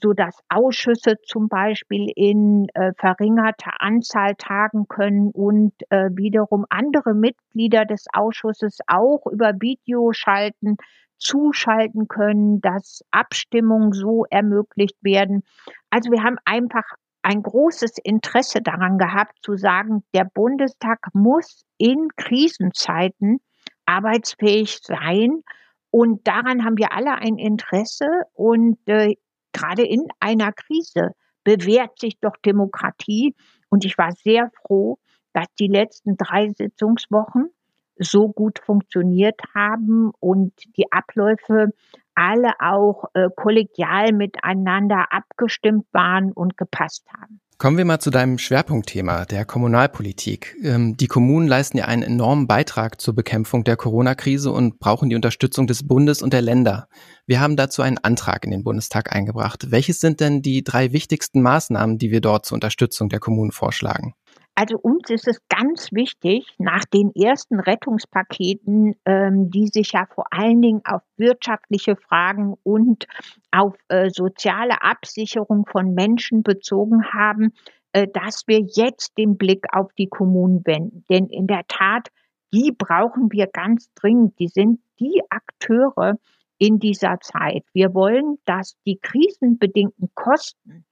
so 0.00 0.12
dass 0.12 0.38
Ausschüsse 0.48 1.16
zum 1.24 1.48
Beispiel 1.48 2.12
in 2.14 2.68
äh, 2.74 2.92
verringerter 2.96 3.72
Anzahl 3.80 4.36
tagen 4.36 4.86
können 4.86 5.32
und 5.32 5.72
äh, 5.90 6.10
wiederum 6.12 6.64
andere 6.70 7.14
Mitglieder 7.14 7.84
des 7.84 8.06
Ausschusses 8.12 8.78
auch 8.86 9.26
über 9.26 9.54
Video 9.60 10.12
schalten, 10.12 10.76
zuschalten 11.18 12.06
können, 12.06 12.60
dass 12.60 13.02
Abstimmungen 13.10 13.90
so 13.92 14.24
ermöglicht 14.30 15.02
werden. 15.02 15.42
Also 15.90 16.12
wir 16.12 16.22
haben 16.22 16.36
einfach 16.44 16.84
ein 17.22 17.42
großes 17.42 17.98
Interesse 18.04 18.62
daran 18.62 18.98
gehabt 18.98 19.36
zu 19.42 19.56
sagen, 19.56 20.04
der 20.14 20.24
Bundestag 20.24 21.00
muss 21.12 21.64
in 21.76 22.06
Krisenzeiten 22.16 23.40
arbeitsfähig 23.88 24.80
sein. 24.82 25.42
Und 25.90 26.26
daran 26.28 26.64
haben 26.64 26.76
wir 26.76 26.92
alle 26.92 27.14
ein 27.16 27.38
Interesse. 27.38 28.06
Und 28.34 28.78
äh, 28.86 29.14
gerade 29.52 29.84
in 29.86 30.06
einer 30.20 30.52
Krise 30.52 31.12
bewährt 31.42 31.98
sich 31.98 32.20
doch 32.20 32.36
Demokratie. 32.44 33.34
Und 33.70 33.84
ich 33.84 33.96
war 33.96 34.12
sehr 34.12 34.50
froh, 34.62 34.98
dass 35.32 35.46
die 35.58 35.68
letzten 35.68 36.16
drei 36.16 36.50
Sitzungswochen 36.50 37.50
so 37.98 38.28
gut 38.28 38.58
funktioniert 38.64 39.40
haben 39.54 40.12
und 40.20 40.52
die 40.76 40.90
Abläufe 40.90 41.72
alle 42.14 42.52
auch 42.58 43.04
äh, 43.14 43.28
kollegial 43.36 44.12
miteinander 44.12 45.06
abgestimmt 45.10 45.86
waren 45.92 46.32
und 46.32 46.56
gepasst 46.56 47.06
haben. 47.12 47.40
Kommen 47.58 47.76
wir 47.76 47.84
mal 47.84 47.98
zu 47.98 48.10
deinem 48.10 48.38
Schwerpunktthema, 48.38 49.24
der 49.24 49.44
Kommunalpolitik. 49.44 50.54
Ähm, 50.62 50.96
die 50.96 51.08
Kommunen 51.08 51.48
leisten 51.48 51.76
ja 51.76 51.86
einen 51.86 52.04
enormen 52.04 52.46
Beitrag 52.46 53.00
zur 53.00 53.16
Bekämpfung 53.16 53.64
der 53.64 53.76
Corona-Krise 53.76 54.52
und 54.52 54.78
brauchen 54.78 55.08
die 55.08 55.16
Unterstützung 55.16 55.66
des 55.66 55.84
Bundes 55.84 56.22
und 56.22 56.32
der 56.32 56.42
Länder. 56.42 56.86
Wir 57.26 57.40
haben 57.40 57.56
dazu 57.56 57.82
einen 57.82 57.98
Antrag 57.98 58.44
in 58.44 58.52
den 58.52 58.62
Bundestag 58.62 59.12
eingebracht. 59.12 59.72
Welches 59.72 60.00
sind 60.00 60.20
denn 60.20 60.40
die 60.40 60.62
drei 60.62 60.92
wichtigsten 60.92 61.42
Maßnahmen, 61.42 61.98
die 61.98 62.12
wir 62.12 62.20
dort 62.20 62.46
zur 62.46 62.54
Unterstützung 62.54 63.08
der 63.08 63.18
Kommunen 63.18 63.50
vorschlagen? 63.50 64.14
Also 64.60 64.76
uns 64.76 65.08
ist 65.08 65.28
es 65.28 65.38
ganz 65.48 65.92
wichtig, 65.92 66.52
nach 66.58 66.84
den 66.84 67.14
ersten 67.14 67.60
Rettungspaketen, 67.60 68.96
ähm, 69.04 69.52
die 69.52 69.68
sich 69.68 69.92
ja 69.92 70.08
vor 70.12 70.24
allen 70.32 70.60
Dingen 70.60 70.80
auf 70.84 71.02
wirtschaftliche 71.16 71.94
Fragen 71.94 72.56
und 72.64 73.06
auf 73.52 73.76
äh, 73.86 74.10
soziale 74.10 74.82
Absicherung 74.82 75.64
von 75.64 75.94
Menschen 75.94 76.42
bezogen 76.42 77.04
haben, 77.12 77.52
äh, 77.92 78.08
dass 78.12 78.48
wir 78.48 78.58
jetzt 78.58 79.16
den 79.16 79.38
Blick 79.38 79.64
auf 79.72 79.92
die 79.92 80.08
Kommunen 80.08 80.66
wenden. 80.66 81.04
Denn 81.08 81.28
in 81.28 81.46
der 81.46 81.62
Tat, 81.68 82.08
die 82.52 82.72
brauchen 82.76 83.30
wir 83.30 83.46
ganz 83.46 83.92
dringend. 83.94 84.40
Die 84.40 84.48
sind 84.48 84.80
die 84.98 85.22
Akteure 85.30 86.18
in 86.58 86.80
dieser 86.80 87.20
Zeit. 87.20 87.62
Wir 87.74 87.94
wollen, 87.94 88.38
dass 88.44 88.74
die 88.84 88.98
krisenbedingten 89.00 90.10
Kosten, 90.16 90.84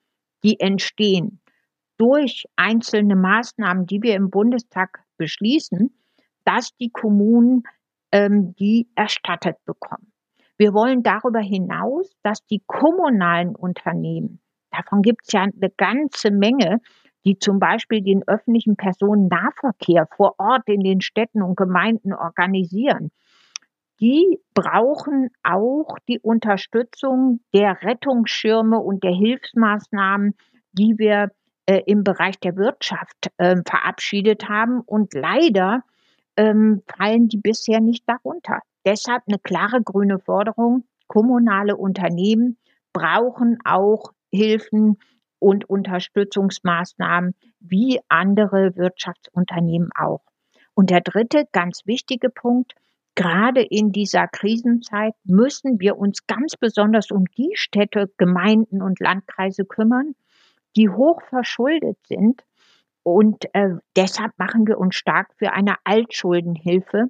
die 0.44 0.60
entstehen, 0.60 1.40
durch 1.98 2.44
einzelne 2.56 3.16
Maßnahmen, 3.16 3.86
die 3.86 4.02
wir 4.02 4.14
im 4.14 4.30
Bundestag 4.30 5.00
beschließen, 5.16 5.94
dass 6.44 6.76
die 6.76 6.90
Kommunen 6.90 7.62
ähm, 8.12 8.54
die 8.56 8.88
erstattet 8.94 9.56
bekommen. 9.64 10.12
Wir 10.58 10.72
wollen 10.72 11.02
darüber 11.02 11.40
hinaus, 11.40 12.10
dass 12.22 12.44
die 12.46 12.62
kommunalen 12.66 13.54
Unternehmen, 13.54 14.40
davon 14.70 15.02
gibt 15.02 15.22
es 15.26 15.32
ja 15.32 15.42
eine 15.42 15.70
ganze 15.76 16.30
Menge, 16.30 16.80
die 17.24 17.38
zum 17.38 17.58
Beispiel 17.58 18.02
den 18.02 18.22
öffentlichen 18.26 18.76
Personennahverkehr 18.76 20.06
vor 20.16 20.34
Ort 20.38 20.68
in 20.68 20.80
den 20.80 21.00
Städten 21.00 21.42
und 21.42 21.56
Gemeinden 21.56 22.14
organisieren, 22.14 23.10
die 24.00 24.38
brauchen 24.54 25.30
auch 25.42 25.96
die 26.08 26.20
Unterstützung 26.20 27.40
der 27.52 27.82
Rettungsschirme 27.82 28.78
und 28.78 29.02
der 29.02 29.14
Hilfsmaßnahmen, 29.14 30.34
die 30.72 30.94
wir 30.98 31.30
äh, 31.66 31.82
im 31.86 32.04
Bereich 32.04 32.38
der 32.40 32.56
Wirtschaft 32.56 33.30
äh, 33.38 33.56
verabschiedet 33.66 34.48
haben. 34.48 34.80
Und 34.80 35.14
leider 35.14 35.82
ähm, 36.36 36.82
fallen 36.86 37.28
die 37.28 37.38
bisher 37.38 37.80
nicht 37.80 38.04
darunter. 38.06 38.60
Deshalb 38.84 39.22
eine 39.26 39.38
klare 39.38 39.82
grüne 39.82 40.18
Forderung. 40.18 40.84
Kommunale 41.08 41.76
Unternehmen 41.76 42.56
brauchen 42.92 43.58
auch 43.64 44.12
Hilfen 44.32 44.98
und 45.38 45.68
Unterstützungsmaßnahmen 45.68 47.34
wie 47.60 48.00
andere 48.08 48.76
Wirtschaftsunternehmen 48.76 49.90
auch. 49.98 50.22
Und 50.74 50.90
der 50.90 51.00
dritte 51.00 51.44
ganz 51.52 51.82
wichtige 51.84 52.30
Punkt, 52.30 52.74
gerade 53.14 53.62
in 53.62 53.92
dieser 53.92 54.28
Krisenzeit 54.28 55.14
müssen 55.24 55.80
wir 55.80 55.96
uns 55.96 56.26
ganz 56.26 56.56
besonders 56.56 57.10
um 57.10 57.24
die 57.36 57.52
Städte, 57.54 58.10
Gemeinden 58.18 58.82
und 58.82 59.00
Landkreise 59.00 59.64
kümmern, 59.64 60.14
die 60.76 60.88
hoch 60.88 61.20
verschuldet 61.28 61.98
sind. 62.06 62.42
Und 63.02 63.44
äh, 63.54 63.70
deshalb 63.96 64.32
machen 64.36 64.66
wir 64.66 64.78
uns 64.78 64.96
stark 64.96 65.28
für 65.38 65.52
eine 65.52 65.76
Altschuldenhilfe, 65.84 67.04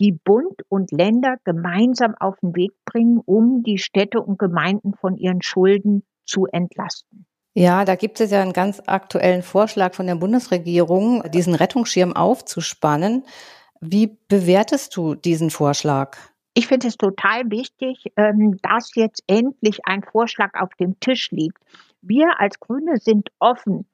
die 0.00 0.12
Bund 0.12 0.60
und 0.68 0.90
Länder 0.90 1.36
gemeinsam 1.44 2.14
auf 2.18 2.34
den 2.40 2.54
Weg 2.54 2.72
bringen, 2.84 3.20
um 3.24 3.62
die 3.62 3.78
Städte 3.78 4.20
und 4.20 4.38
Gemeinden 4.38 4.94
von 4.94 5.16
ihren 5.16 5.42
Schulden 5.42 6.04
zu 6.24 6.46
entlasten. 6.46 7.26
Ja, 7.54 7.86
da 7.86 7.94
gibt 7.94 8.20
es 8.20 8.30
ja 8.30 8.42
einen 8.42 8.52
ganz 8.52 8.82
aktuellen 8.86 9.42
Vorschlag 9.42 9.94
von 9.94 10.06
der 10.06 10.16
Bundesregierung, 10.16 11.22
diesen 11.30 11.54
Rettungsschirm 11.54 12.12
aufzuspannen. 12.12 13.24
Wie 13.80 14.18
bewertest 14.28 14.94
du 14.96 15.14
diesen 15.14 15.48
Vorschlag? 15.48 16.18
Ich 16.52 16.66
finde 16.66 16.88
es 16.88 16.96
total 16.96 17.50
wichtig, 17.50 18.12
ähm, 18.16 18.58
dass 18.62 18.94
jetzt 18.94 19.22
endlich 19.26 19.80
ein 19.86 20.02
Vorschlag 20.02 20.54
auf 20.54 20.70
dem 20.80 20.98
Tisch 21.00 21.30
liegt. 21.30 21.58
Wir 22.08 22.38
als 22.40 22.60
Grüne 22.60 22.98
sind 22.98 23.30
offen 23.40 23.86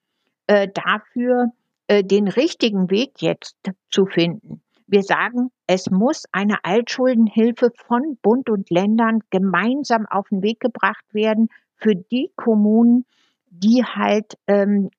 äh, 0.47 0.69
dafür, 0.69 1.47
äh, 1.87 2.05
den 2.05 2.29
richtigen 2.29 2.91
Weg 2.91 3.23
jetzt 3.23 3.57
zu 3.91 4.05
finden. 4.07 4.63
Wir 4.87 5.03
sagen, 5.03 5.51
es 5.67 5.91
muss 5.91 6.25
eine 6.33 6.65
Altschuldenhilfe 6.65 7.71
von 7.87 8.19
Bund 8.21 8.51
und 8.51 8.69
Ländern 8.69 9.21
gemeinsam 9.31 10.07
auf 10.07 10.29
den 10.29 10.43
Weg 10.43 10.61
gebracht 10.61 11.05
werden 11.13 11.49
für 11.77 11.95
die 11.95 12.31
Kommunen, 12.37 13.07
die 13.47 13.83
halt 13.83 14.37
ähm, 14.47 14.91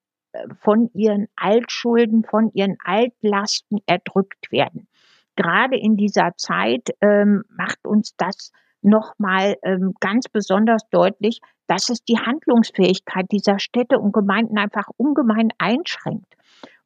von 0.61 0.89
ihren 0.95 1.27
Altschulden, 1.35 2.23
von 2.23 2.49
ihren 2.53 2.77
Altlasten 2.83 3.79
erdrückt 3.85 4.51
werden. 4.51 4.87
Gerade 5.35 5.77
in 5.77 5.97
dieser 5.97 6.31
Zeit 6.37 6.89
ähm, 7.01 7.43
macht 7.49 7.85
uns 7.85 8.15
das 8.17 8.51
nochmal 8.83 9.55
ähm, 9.63 9.93
ganz 9.99 10.27
besonders 10.29 10.81
deutlich, 10.89 11.39
dass 11.67 11.89
es 11.89 12.03
die 12.03 12.19
Handlungsfähigkeit 12.19 13.25
dieser 13.31 13.59
Städte 13.59 13.99
und 13.99 14.11
Gemeinden 14.11 14.57
einfach 14.57 14.87
ungemein 14.97 15.49
einschränkt. 15.57 16.33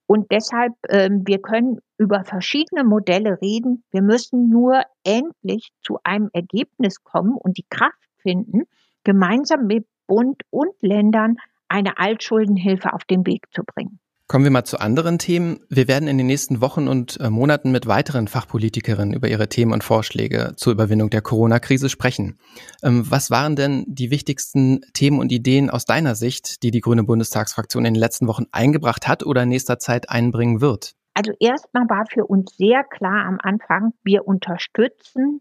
Und 0.06 0.32
deshalb, 0.32 0.74
ähm, 0.90 1.24
wir 1.26 1.42
können 1.42 1.80
über 1.98 2.24
verschiedene 2.24 2.84
Modelle 2.84 3.42
reden. 3.42 3.84
Wir 3.92 4.02
müssen 4.02 4.50
nur 4.50 4.84
endlich 5.04 5.72
zu 5.82 6.00
einem 6.04 6.30
Ergebnis 6.32 7.04
kommen 7.04 7.36
und 7.36 7.58
die 7.58 7.66
Kraft 7.70 7.98
finden, 8.18 8.64
gemeinsam 9.04 9.68
mit 9.68 9.86
Bund 10.08 10.42
und 10.50 10.72
Ländern 10.82 11.38
eine 11.68 11.98
Altschuldenhilfe 11.98 12.94
auf 12.94 13.04
den 13.04 13.26
Weg 13.26 13.48
zu 13.52 13.64
bringen. 13.64 14.00
Kommen 14.28 14.44
wir 14.44 14.52
mal 14.52 14.66
zu 14.66 14.82
anderen 14.82 15.20
Themen. 15.20 15.62
Wir 15.70 15.88
werden 15.88 16.10
in 16.10 16.18
den 16.18 16.28
nächsten 16.28 16.60
Wochen 16.60 16.90
und 16.90 17.18
äh, 17.22 17.30
Monaten 17.30 17.72
mit 17.72 17.88
weiteren 17.88 18.28
Fachpolitikerinnen 18.28 19.14
über 19.14 19.30
ihre 19.30 19.48
Themen 19.48 19.72
und 19.72 19.86
Vorschläge 19.86 20.52
zur 20.58 20.74
Überwindung 20.74 21.10
der 21.10 21.22
Corona-Krise 21.22 21.88
sprechen. 21.88 22.38
Ähm, 22.84 23.10
was 23.10 23.32
waren 23.32 23.56
denn 23.56 23.86
die 23.88 24.12
wichtigsten 24.12 24.82
Themen 24.94 25.20
und 25.20 25.32
Ideen 25.32 25.70
aus 25.70 25.86
deiner 25.86 26.16
Sicht, 26.16 26.62
die 26.64 26.72
die 26.72 26.82
Grüne 26.82 27.06
Bundestagsfraktion 27.06 27.86
in 27.86 27.94
den 27.94 28.02
letzten 28.02 28.28
Wochen 28.28 28.48
eingebracht 28.52 29.08
hat 29.08 29.26
oder 29.26 29.44
in 29.44 29.50
nächster 29.50 29.80
Zeit 29.80 30.10
einbringen 30.10 30.60
wird? 30.60 30.96
Also 31.14 31.32
erstmal 31.40 31.86
war 31.88 32.04
für 32.12 32.26
uns 32.26 32.52
sehr 32.58 32.84
klar 32.84 33.26
am 33.28 33.38
Anfang, 33.42 33.94
wir 34.04 34.28
unterstützen 34.28 35.40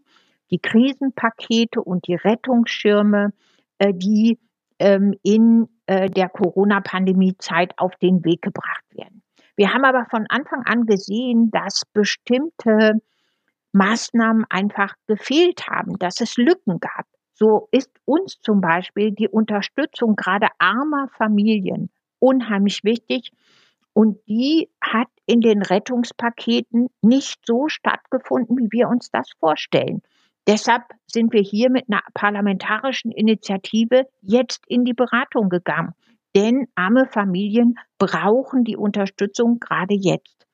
die 0.49 0.59
Krisenpakete 0.59 1.81
und 1.81 2.07
die 2.07 2.15
Rettungsschirme, 2.15 3.33
äh, 3.79 3.93
die 3.93 4.39
ähm, 4.79 5.13
in 5.23 5.67
äh, 5.87 6.09
der 6.09 6.29
Corona-Pandemie-Zeit 6.29 7.73
auf 7.77 7.95
den 7.97 8.23
Weg 8.23 8.41
gebracht 8.41 8.83
werden. 8.91 9.23
Wir 9.55 9.73
haben 9.73 9.85
aber 9.85 10.05
von 10.09 10.25
Anfang 10.29 10.63
an 10.65 10.85
gesehen, 10.85 11.49
dass 11.51 11.83
bestimmte 11.93 13.01
Maßnahmen 13.73 14.45
einfach 14.49 14.93
gefehlt 15.07 15.67
haben, 15.67 15.97
dass 15.97 16.21
es 16.21 16.37
Lücken 16.37 16.79
gab. 16.79 17.05
So 17.33 17.67
ist 17.71 17.91
uns 18.05 18.39
zum 18.39 18.61
Beispiel 18.61 19.11
die 19.11 19.27
Unterstützung 19.27 20.15
gerade 20.15 20.47
armer 20.59 21.07
Familien 21.17 21.89
unheimlich 22.19 22.83
wichtig. 22.83 23.31
Und 23.93 24.19
die 24.27 24.69
hat 24.81 25.07
in 25.25 25.41
den 25.41 25.61
Rettungspaketen 25.61 26.89
nicht 27.01 27.39
so 27.45 27.67
stattgefunden, 27.67 28.57
wie 28.57 28.71
wir 28.71 28.89
uns 28.89 29.09
das 29.11 29.29
vorstellen. 29.39 30.01
Deshalb 30.47 30.83
sind 31.07 31.33
wir 31.33 31.41
hier 31.41 31.69
mit 31.69 31.85
einer 31.89 32.01
parlamentarischen 32.13 33.11
Initiative 33.11 34.07
jetzt 34.21 34.63
in 34.67 34.85
die 34.85 34.93
Beratung 34.93 35.49
gegangen. 35.49 35.93
Denn 36.35 36.67
arme 36.75 37.07
Familien 37.07 37.75
brauchen 37.97 38.63
die 38.63 38.77
Unterstützung 38.77 39.59
gerade 39.59 39.95
jetzt. 39.95 40.45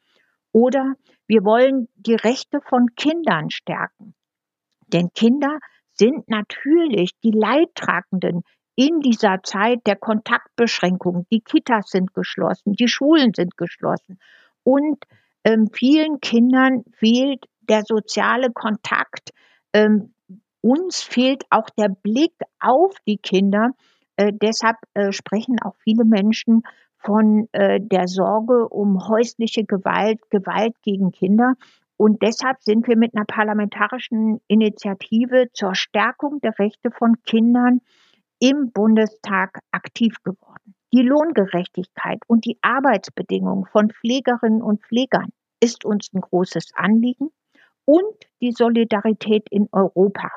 Oder 0.51 0.95
wir 1.27 1.43
wollen 1.43 1.89
die 1.95 2.15
Rechte 2.15 2.59
von 2.62 2.88
Kindern 2.95 3.50
stärken. 3.50 4.15
Denn 4.88 5.09
Kinder 5.13 5.59
sind 5.93 6.27
natürlich 6.27 7.12
die 7.23 7.31
Leidtragenden 7.31 8.43
in 8.75 9.01
dieser 9.01 9.43
Zeit 9.43 9.79
der 9.85 9.95
Kontaktbeschränkungen. 9.95 11.27
Die 11.31 11.41
Kitas 11.41 11.89
sind 11.89 12.13
geschlossen, 12.13 12.73
die 12.73 12.88
Schulen 12.88 13.31
sind 13.35 13.57
geschlossen 13.57 14.19
und 14.63 15.03
ähm, 15.43 15.69
vielen 15.71 16.19
Kindern 16.19 16.83
fehlt 16.93 17.45
der 17.62 17.83
soziale 17.83 18.51
Kontakt. 18.51 19.31
Ähm, 19.74 20.13
uns 20.62 21.01
fehlt 21.01 21.44
auch 21.50 21.70
der 21.77 21.89
Blick 21.89 22.34
auf 22.60 22.96
die 23.06 23.18
Kinder. 23.18 23.72
Äh, 24.15 24.32
deshalb 24.34 24.77
äh, 24.94 25.12
sprechen 25.12 25.58
auch 25.63 25.75
viele 25.84 26.06
Menschen 26.06 26.63
von 26.98 27.50
äh, 27.51 27.80
der 27.82 28.08
Sorge 28.08 28.70
um 28.70 29.08
häusliche 29.08 29.65
Gewalt, 29.65 30.20
Gewalt 30.30 30.75
gegen 30.84 31.12
Kinder. 31.12 31.56
Und 31.98 32.22
deshalb 32.22 32.62
sind 32.62 32.88
wir 32.88 32.98
mit 32.98 33.15
einer 33.15 33.25
parlamentarischen 33.25 34.39
Initiative 34.48 35.48
zur 35.53 35.75
Stärkung 35.75 36.39
der 36.42 36.58
Rechte 36.58 36.92
von 36.92 37.22
Kindern 37.24 37.82
im 38.39 38.72
Bundestag 38.72 39.60
aktiv 39.72 40.15
geworden. 40.24 40.75
Die 40.94 41.01
Lohngerechtigkeit 41.01 42.20
und 42.27 42.46
die 42.46 42.58
Arbeitsbedingungen 42.62 43.65
von 43.65 43.89
Pflegerinnen 43.89 44.62
und 44.62 44.82
Pflegern 44.84 45.30
ist 45.60 45.86
uns 45.86 46.10
ein 46.13 46.22
großes 46.22 46.72
Anliegen. 46.75 47.30
Und 47.86 48.16
die 48.42 48.52
Solidarität 48.52 49.48
in 49.50 49.68
Europa 49.72 50.30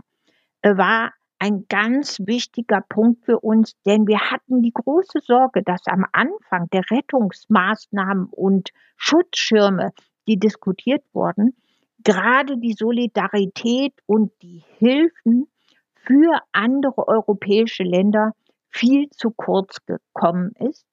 äh, 0.62 0.76
war 0.76 1.12
ein 1.38 1.67
ganz 1.69 2.19
wichtiger 2.21 2.81
Punkt 2.88 3.25
für 3.25 3.38
uns, 3.41 3.75
denn 3.85 4.07
wir 4.07 4.31
hatten 4.31 4.62
die 4.62 4.73
große 4.73 5.21
Sorge, 5.23 5.62
dass 5.62 5.87
am 5.87 6.05
Anfang 6.12 6.69
der 6.73 6.83
Rettungsmaßnahmen 6.91 8.29
und 8.31 8.71
Schutzschirme, 8.97 9.93
die 10.26 10.38
diskutiert 10.38 11.05
wurden, 11.12 11.55
gerade 12.03 12.57
die 12.59 12.73
Solidarität 12.73 13.93
und 14.07 14.33
die 14.43 14.65
Hilfen 14.79 15.49
für 15.95 16.41
andere 16.53 17.07
europäische 17.07 17.83
Länder 17.83 18.33
viel 18.71 19.11
zu 19.11 19.31
kurz 19.31 19.85
gekommen 19.85 20.53
ist. 20.59 20.87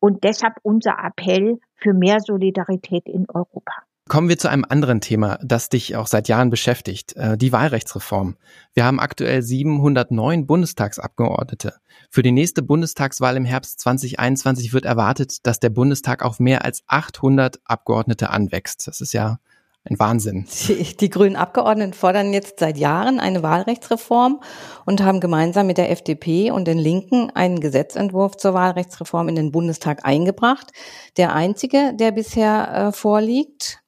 Und 0.00 0.24
deshalb 0.24 0.54
unser 0.62 0.96
Appell 1.02 1.58
für 1.74 1.92
mehr 1.92 2.20
Solidarität 2.20 3.08
in 3.08 3.26
Europa. 3.28 3.72
Kommen 4.08 4.28
wir 4.28 4.38
zu 4.38 4.48
einem 4.48 4.64
anderen 4.68 5.00
Thema, 5.00 5.36
das 5.42 5.68
dich 5.68 5.96
auch 5.96 6.06
seit 6.06 6.28
Jahren 6.28 6.48
beschäftigt, 6.48 7.16
äh, 7.16 7.36
die 7.36 7.50
Wahlrechtsreform. 7.50 8.36
Wir 8.72 8.84
haben 8.84 9.00
aktuell 9.00 9.42
709 9.42 10.46
Bundestagsabgeordnete. 10.46 11.74
Für 12.08 12.22
die 12.22 12.30
nächste 12.30 12.62
Bundestagswahl 12.62 13.36
im 13.36 13.44
Herbst 13.44 13.80
2021 13.80 14.72
wird 14.72 14.84
erwartet, 14.84 15.44
dass 15.44 15.58
der 15.58 15.70
Bundestag 15.70 16.24
auf 16.24 16.38
mehr 16.38 16.64
als 16.64 16.84
800 16.86 17.58
Abgeordnete 17.64 18.30
anwächst. 18.30 18.86
Das 18.86 19.00
ist 19.00 19.12
ja 19.12 19.38
ein 19.82 19.98
Wahnsinn. 19.98 20.46
Die, 20.68 20.96
die, 20.96 21.10
grünen 21.10 21.34
Abgeordneten 21.34 21.92
fordern 21.92 22.32
jetzt 22.32 22.60
seit 22.60 22.78
Jahren 22.78 23.18
eine 23.18 23.42
Wahlrechtsreform 23.42 24.40
und 24.84 25.02
haben 25.02 25.18
gemeinsam 25.18 25.66
mit 25.66 25.78
der 25.78 25.90
FDP 25.90 26.52
und 26.52 26.66
den 26.66 26.78
Linken 26.78 27.30
einen 27.30 27.58
Gesetzentwurf 27.58 28.36
zur 28.36 28.54
Wahlrechtsreform 28.54 29.28
in 29.28 29.34
den 29.34 29.50
Bundestag 29.50 30.04
eingebracht. 30.04 30.70
Der 31.16 31.34
einzige, 31.34 31.92
der 31.94 32.12
bisher 32.12 32.72
äh, 32.72 32.92
vorliegt. 32.92 33.82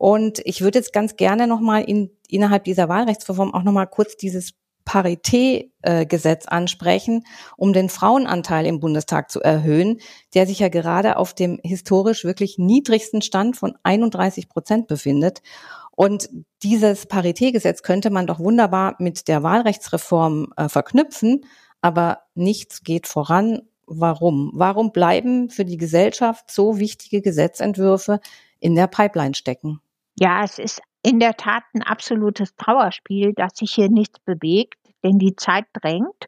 Und 0.00 0.40
ich 0.46 0.62
würde 0.62 0.78
jetzt 0.78 0.94
ganz 0.94 1.16
gerne 1.16 1.46
nochmal 1.46 1.84
in, 1.84 2.10
innerhalb 2.26 2.64
dieser 2.64 2.88
Wahlrechtsreform 2.88 3.52
auch 3.52 3.64
nochmal 3.64 3.86
kurz 3.86 4.16
dieses 4.16 4.52
Paritätgesetz 4.86 6.46
ansprechen, 6.46 7.26
um 7.58 7.74
den 7.74 7.90
Frauenanteil 7.90 8.64
im 8.64 8.80
Bundestag 8.80 9.30
zu 9.30 9.42
erhöhen, 9.42 10.00
der 10.32 10.46
sich 10.46 10.60
ja 10.60 10.70
gerade 10.70 11.18
auf 11.18 11.34
dem 11.34 11.60
historisch 11.62 12.24
wirklich 12.24 12.56
niedrigsten 12.56 13.20
Stand 13.20 13.58
von 13.58 13.76
31 13.82 14.48
Prozent 14.48 14.86
befindet. 14.86 15.42
Und 15.90 16.30
dieses 16.62 17.04
Paritätgesetz 17.04 17.82
könnte 17.82 18.08
man 18.08 18.26
doch 18.26 18.38
wunderbar 18.38 18.96
mit 19.00 19.28
der 19.28 19.42
Wahlrechtsreform 19.42 20.54
äh, 20.56 20.70
verknüpfen, 20.70 21.44
aber 21.82 22.20
nichts 22.34 22.84
geht 22.84 23.06
voran. 23.06 23.68
Warum? 23.84 24.50
Warum 24.54 24.92
bleiben 24.92 25.50
für 25.50 25.66
die 25.66 25.76
Gesellschaft 25.76 26.50
so 26.50 26.78
wichtige 26.78 27.20
Gesetzentwürfe 27.20 28.20
in 28.60 28.74
der 28.74 28.86
Pipeline 28.86 29.34
stecken? 29.34 29.82
Ja, 30.20 30.44
es 30.44 30.58
ist 30.58 30.82
in 31.02 31.18
der 31.18 31.34
Tat 31.36 31.62
ein 31.74 31.82
absolutes 31.82 32.54
Trauerspiel, 32.56 33.32
dass 33.34 33.56
sich 33.56 33.72
hier 33.72 33.88
nichts 33.88 34.20
bewegt 34.20 34.80
denn 35.02 35.18
die 35.18 35.36
Zeit 35.36 35.66
drängt. 35.72 36.26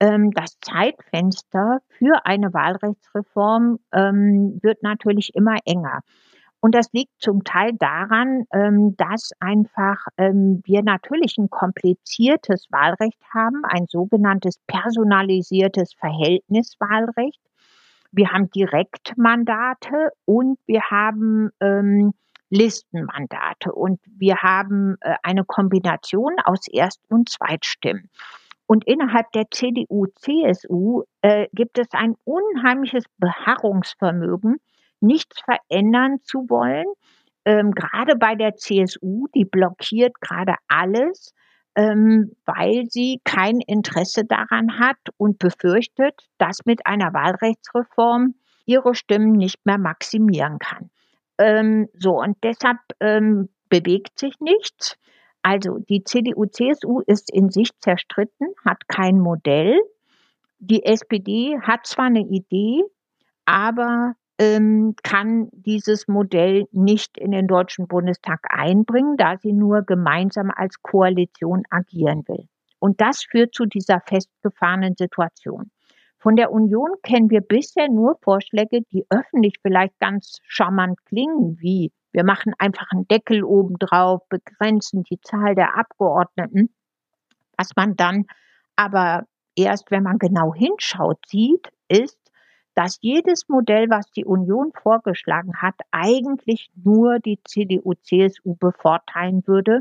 Ähm, 0.00 0.30
das 0.32 0.58
Zeitfenster 0.60 1.80
für 1.98 2.24
eine 2.24 2.52
Wahlrechtsreform 2.52 3.78
ähm, 3.92 4.58
wird 4.62 4.82
natürlich 4.82 5.34
immer 5.34 5.56
enger. 5.64 6.00
Und 6.62 6.74
das 6.74 6.92
liegt 6.92 7.12
zum 7.18 7.42
Teil 7.42 7.72
daran, 7.72 8.44
ähm, 8.52 8.94
dass 8.96 9.30
einfach 9.40 10.04
wir 10.18 10.82
natürlich 10.82 11.38
ein 11.38 11.48
kompliziertes 11.48 12.66
Wahlrecht 12.70 13.22
haben, 13.32 13.62
ein 13.64 13.86
sogenanntes 13.86 14.58
personalisiertes 14.66 15.94
Verhältniswahlrecht. 15.94 17.40
Wir 18.12 18.30
haben 18.30 18.50
Direktmandate 18.50 20.10
und 20.26 20.58
wir 20.66 20.82
haben 20.90 21.50
Listenmandate. 22.50 23.72
Und 23.72 24.00
wir 24.06 24.36
haben 24.36 24.96
äh, 25.00 25.14
eine 25.22 25.44
Kombination 25.44 26.34
aus 26.44 26.66
Erst- 26.70 27.02
und 27.08 27.28
Zweitstimmen. 27.28 28.10
Und 28.66 28.86
innerhalb 28.86 29.32
der 29.32 29.50
CDU, 29.50 30.06
CSU 30.14 31.02
äh, 31.22 31.48
gibt 31.52 31.78
es 31.78 31.88
ein 31.92 32.14
unheimliches 32.24 33.04
Beharrungsvermögen, 33.18 34.58
nichts 35.00 35.40
verändern 35.40 36.18
zu 36.22 36.48
wollen. 36.48 36.86
Ähm, 37.44 37.72
gerade 37.72 38.16
bei 38.16 38.34
der 38.34 38.56
CSU, 38.56 39.26
die 39.34 39.44
blockiert 39.44 40.20
gerade 40.20 40.54
alles, 40.68 41.34
ähm, 41.74 42.36
weil 42.44 42.84
sie 42.88 43.20
kein 43.24 43.60
Interesse 43.66 44.24
daran 44.24 44.78
hat 44.78 44.98
und 45.16 45.38
befürchtet, 45.38 46.28
dass 46.38 46.58
mit 46.64 46.86
einer 46.86 47.12
Wahlrechtsreform 47.12 48.34
ihre 48.66 48.94
Stimmen 48.94 49.32
nicht 49.32 49.64
mehr 49.64 49.78
maximieren 49.78 50.58
kann. 50.58 50.90
Ähm, 51.40 51.88
so, 51.94 52.20
und 52.20 52.36
deshalb 52.42 52.78
ähm, 53.00 53.48
bewegt 53.70 54.18
sich 54.18 54.38
nichts. 54.40 54.96
Also 55.42 55.78
die 55.78 56.04
CDU, 56.04 56.44
CSU 56.44 57.00
ist 57.06 57.32
in 57.32 57.48
sich 57.48 57.70
zerstritten, 57.80 58.48
hat 58.64 58.86
kein 58.88 59.18
Modell. 59.18 59.80
Die 60.58 60.84
SPD 60.84 61.58
hat 61.62 61.86
zwar 61.86 62.06
eine 62.06 62.20
Idee, 62.20 62.82
aber 63.46 64.16
ähm, 64.38 64.94
kann 65.02 65.48
dieses 65.52 66.08
Modell 66.08 66.66
nicht 66.72 67.16
in 67.16 67.30
den 67.30 67.46
Deutschen 67.46 67.88
Bundestag 67.88 68.40
einbringen, 68.50 69.16
da 69.16 69.38
sie 69.38 69.54
nur 69.54 69.82
gemeinsam 69.82 70.50
als 70.54 70.82
Koalition 70.82 71.62
agieren 71.70 72.24
will. 72.28 72.48
Und 72.78 73.00
das 73.00 73.22
führt 73.22 73.54
zu 73.54 73.64
dieser 73.64 74.00
festgefahrenen 74.00 74.94
Situation. 74.96 75.70
Von 76.20 76.36
der 76.36 76.52
Union 76.52 76.90
kennen 77.02 77.30
wir 77.30 77.40
bisher 77.40 77.88
nur 77.88 78.18
Vorschläge, 78.22 78.82
die 78.92 79.06
öffentlich 79.08 79.54
vielleicht 79.62 79.98
ganz 80.00 80.40
charmant 80.44 81.02
klingen, 81.06 81.58
wie 81.60 81.92
wir 82.12 82.24
machen 82.24 82.52
einfach 82.58 82.90
einen 82.90 83.08
Deckel 83.08 83.42
oben 83.42 83.78
drauf, 83.78 84.20
begrenzen 84.28 85.02
die 85.04 85.20
Zahl 85.20 85.54
der 85.54 85.78
Abgeordneten. 85.78 86.74
Was 87.56 87.70
man 87.74 87.96
dann 87.96 88.26
aber 88.76 89.26
erst, 89.56 89.90
wenn 89.90 90.02
man 90.02 90.18
genau 90.18 90.54
hinschaut, 90.54 91.18
sieht, 91.26 91.68
ist, 91.88 92.18
dass 92.74 92.98
jedes 93.00 93.48
Modell, 93.48 93.88
was 93.88 94.10
die 94.10 94.24
Union 94.24 94.72
vorgeschlagen 94.74 95.62
hat, 95.62 95.74
eigentlich 95.90 96.70
nur 96.74 97.18
die 97.18 97.40
CDU, 97.44 97.94
CSU 97.94 98.56
bevorteilen 98.56 99.46
würde 99.46 99.80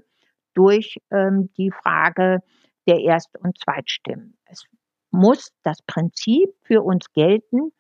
durch 0.53 1.01
ähm, 1.11 1.49
die 1.57 1.71
Frage 1.71 2.41
der 2.87 2.99
Erst- 2.99 3.37
und 3.37 3.57
Zweitstimmen. 3.57 4.37
Es 4.45 4.65
muss 5.11 5.51
das 5.63 5.81
Prinzip 5.83 6.49
für 6.63 6.81
uns 6.81 7.11
gelten, 7.13 7.71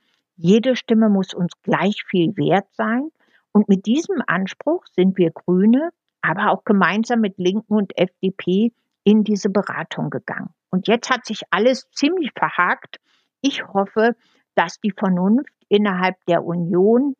jede 0.41 0.77
Stimme 0.77 1.09
muss 1.09 1.33
uns 1.33 1.51
gleich 1.63 2.03
viel 2.07 2.35
wert 2.37 2.67
sein. 2.71 3.09
Und 3.51 3.67
mit 3.67 3.85
diesem 3.85 4.23
Anspruch 4.25 4.85
sind 4.95 5.17
wir 5.17 5.31
Grüne, 5.31 5.89
aber 6.21 6.51
auch 6.51 6.63
gemeinsam 6.63 7.19
mit 7.19 7.37
Linken 7.37 7.73
und 7.73 7.97
FDP 7.97 8.71
in 9.03 9.25
diese 9.25 9.49
Beratung 9.49 10.09
gegangen. 10.09 10.49
Und 10.69 10.87
jetzt 10.87 11.09
hat 11.09 11.25
sich 11.25 11.41
alles 11.49 11.89
ziemlich 11.91 12.31
verhakt. 12.37 13.01
Ich 13.41 13.67
hoffe, 13.67 14.15
dass 14.55 14.79
die 14.79 14.91
Vernunft 14.91 15.53
innerhalb 15.67 16.15
der 16.25 16.45
Union 16.45 17.15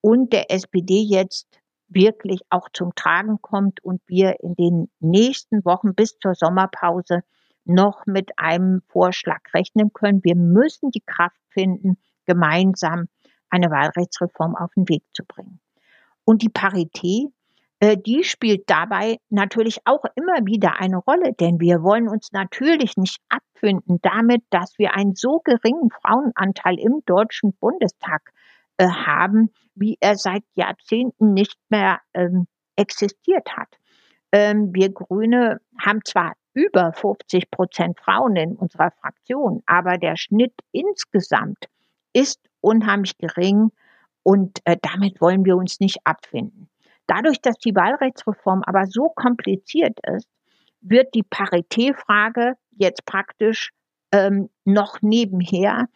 und 0.00 0.32
der 0.32 0.50
SPD 0.50 1.02
jetzt 1.02 1.46
wirklich 1.88 2.40
auch 2.50 2.68
zum 2.72 2.94
Tragen 2.96 3.40
kommt 3.40 3.82
und 3.84 4.00
wir 4.08 4.40
in 4.40 4.54
den 4.54 4.90
nächsten 4.98 5.64
Wochen 5.64 5.94
bis 5.94 6.18
zur 6.18 6.34
Sommerpause 6.34 7.22
noch 7.68 8.06
mit 8.06 8.38
einem 8.38 8.82
Vorschlag 8.88 9.40
rechnen 9.54 9.92
können. 9.92 10.24
Wir 10.24 10.36
müssen 10.36 10.90
die 10.90 11.02
Kraft 11.04 11.40
finden, 11.50 11.98
gemeinsam 12.26 13.08
eine 13.50 13.70
Wahlrechtsreform 13.70 14.56
auf 14.56 14.70
den 14.76 14.88
Weg 14.88 15.02
zu 15.12 15.24
bringen. 15.24 15.60
Und 16.24 16.42
die 16.42 16.48
Parität, 16.48 17.28
äh, 17.80 17.96
die 17.96 18.24
spielt 18.24 18.68
dabei 18.68 19.18
natürlich 19.28 19.80
auch 19.84 20.04
immer 20.14 20.44
wieder 20.46 20.80
eine 20.80 20.96
Rolle, 20.96 21.32
denn 21.34 21.60
wir 21.60 21.82
wollen 21.82 22.08
uns 22.08 22.32
natürlich 22.32 22.96
nicht 22.96 23.20
abfinden 23.28 23.98
damit, 24.02 24.42
dass 24.50 24.78
wir 24.78 24.94
einen 24.94 25.14
so 25.14 25.40
geringen 25.44 25.90
Frauenanteil 25.90 26.78
im 26.78 27.02
Deutschen 27.06 27.52
Bundestag 27.60 28.32
äh, 28.78 28.88
haben, 28.88 29.50
wie 29.74 29.96
er 30.00 30.16
seit 30.16 30.42
Jahrzehnten 30.54 31.32
nicht 31.32 31.58
mehr 31.68 32.00
ähm, 32.14 32.46
existiert 32.76 33.56
hat. 33.56 33.68
Ähm, 34.32 34.70
wir 34.74 34.92
Grüne 34.92 35.60
haben 35.78 36.00
zwar 36.04 36.34
über 36.56 36.94
50 36.94 37.50
Prozent 37.50 38.00
Frauen 38.00 38.34
in 38.34 38.56
unserer 38.56 38.90
Fraktion, 38.90 39.62
aber 39.66 39.98
der 39.98 40.16
Schnitt 40.16 40.54
insgesamt 40.72 41.66
ist 42.14 42.40
unheimlich 42.62 43.18
gering 43.18 43.70
und 44.22 44.58
äh, 44.64 44.78
damit 44.80 45.20
wollen 45.20 45.44
wir 45.44 45.54
uns 45.54 45.80
nicht 45.80 45.98
abfinden. 46.04 46.70
Dadurch, 47.06 47.42
dass 47.42 47.58
die 47.58 47.74
Wahlrechtsreform 47.74 48.62
aber 48.64 48.86
so 48.86 49.10
kompliziert 49.10 49.98
ist, 50.16 50.28
wird 50.80 51.14
die 51.14 51.22
Paritätfrage 51.22 52.54
jetzt 52.70 53.04
praktisch 53.04 53.72
ähm, 54.10 54.48
noch 54.64 55.02
nebenher 55.02 55.88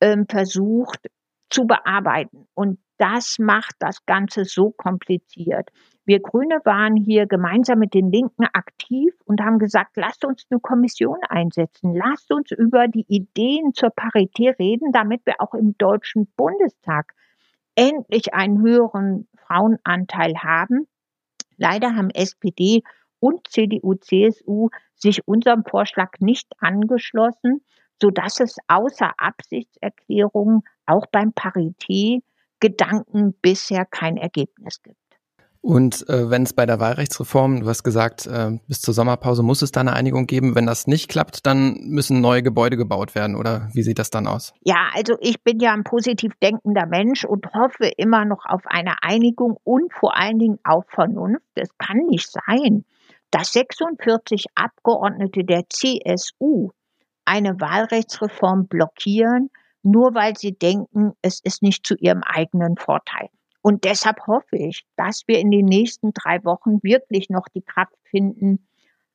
ähm, 0.00 0.26
versucht 0.28 1.08
zu 1.50 1.66
bearbeiten. 1.66 2.46
Und 2.54 2.78
das 2.98 3.38
macht 3.40 3.74
das 3.80 4.06
Ganze 4.06 4.44
so 4.44 4.70
kompliziert. 4.70 5.70
Wir 6.06 6.20
Grüne 6.20 6.60
waren 6.64 6.96
hier 6.96 7.26
gemeinsam 7.26 7.78
mit 7.78 7.94
den 7.94 8.12
Linken 8.12 8.44
aktiv 8.52 9.14
und 9.24 9.40
haben 9.40 9.58
gesagt, 9.58 9.96
lasst 9.96 10.24
uns 10.26 10.46
eine 10.50 10.60
Kommission 10.60 11.18
einsetzen, 11.28 11.94
lasst 11.94 12.30
uns 12.30 12.50
über 12.50 12.88
die 12.88 13.06
Ideen 13.08 13.72
zur 13.72 13.88
Parität 13.88 14.58
reden, 14.58 14.92
damit 14.92 15.24
wir 15.24 15.40
auch 15.40 15.54
im 15.54 15.78
Deutschen 15.78 16.26
Bundestag 16.36 17.14
endlich 17.74 18.34
einen 18.34 18.60
höheren 18.60 19.28
Frauenanteil 19.34 20.34
haben. 20.42 20.86
Leider 21.56 21.96
haben 21.96 22.10
SPD 22.10 22.82
und 23.18 23.48
CDU, 23.48 23.94
CSU 23.94 24.68
sich 24.94 25.26
unserem 25.26 25.64
Vorschlag 25.64 26.20
nicht 26.20 26.52
angeschlossen, 26.58 27.64
so 28.00 28.10
dass 28.10 28.40
es 28.40 28.58
außer 28.68 29.12
Absichtserklärungen 29.16 30.62
auch 30.84 31.06
beim 31.06 31.30
Parité 31.30 32.20
Gedanken 32.60 33.34
bisher 33.40 33.86
kein 33.86 34.18
Ergebnis 34.18 34.82
gibt. 34.82 35.03
Und 35.64 36.06
äh, 36.10 36.28
wenn 36.28 36.42
es 36.42 36.52
bei 36.52 36.66
der 36.66 36.78
Wahlrechtsreform, 36.78 37.60
du 37.60 37.68
hast 37.68 37.84
gesagt, 37.84 38.26
äh, 38.26 38.50
bis 38.68 38.82
zur 38.82 38.92
Sommerpause 38.92 39.42
muss 39.42 39.62
es 39.62 39.72
da 39.72 39.80
eine 39.80 39.94
Einigung 39.94 40.26
geben. 40.26 40.54
Wenn 40.54 40.66
das 40.66 40.86
nicht 40.86 41.08
klappt, 41.08 41.46
dann 41.46 41.78
müssen 41.84 42.20
neue 42.20 42.42
Gebäude 42.42 42.76
gebaut 42.76 43.14
werden, 43.14 43.34
oder 43.34 43.70
wie 43.72 43.82
sieht 43.82 43.98
das 43.98 44.10
dann 44.10 44.26
aus? 44.26 44.52
Ja, 44.60 44.90
also 44.94 45.16
ich 45.20 45.42
bin 45.42 45.60
ja 45.60 45.72
ein 45.72 45.82
positiv 45.82 46.34
denkender 46.42 46.84
Mensch 46.84 47.24
und 47.24 47.46
hoffe 47.54 47.90
immer 47.96 48.26
noch 48.26 48.44
auf 48.44 48.60
eine 48.66 49.02
Einigung 49.02 49.56
und 49.64 49.90
vor 49.94 50.14
allen 50.14 50.38
Dingen 50.38 50.58
auf 50.64 50.84
Vernunft. 50.90 51.40
Es 51.54 51.70
kann 51.78 51.96
nicht 52.10 52.30
sein, 52.30 52.84
dass 53.30 53.52
46 53.52 54.44
Abgeordnete 54.54 55.44
der 55.44 55.62
CSU 55.70 56.72
eine 57.24 57.58
Wahlrechtsreform 57.58 58.66
blockieren, 58.66 59.48
nur 59.82 60.14
weil 60.14 60.36
sie 60.36 60.52
denken, 60.52 61.14
es 61.22 61.40
ist 61.40 61.62
nicht 61.62 61.86
zu 61.86 61.94
ihrem 61.94 62.22
eigenen 62.22 62.76
Vorteil. 62.76 63.30
Und 63.66 63.84
deshalb 63.84 64.26
hoffe 64.26 64.58
ich, 64.58 64.84
dass 64.94 65.22
wir 65.26 65.38
in 65.38 65.50
den 65.50 65.64
nächsten 65.64 66.12
drei 66.12 66.44
Wochen 66.44 66.82
wirklich 66.82 67.30
noch 67.30 67.48
die 67.48 67.62
Kraft 67.62 67.96
finden, 68.10 68.68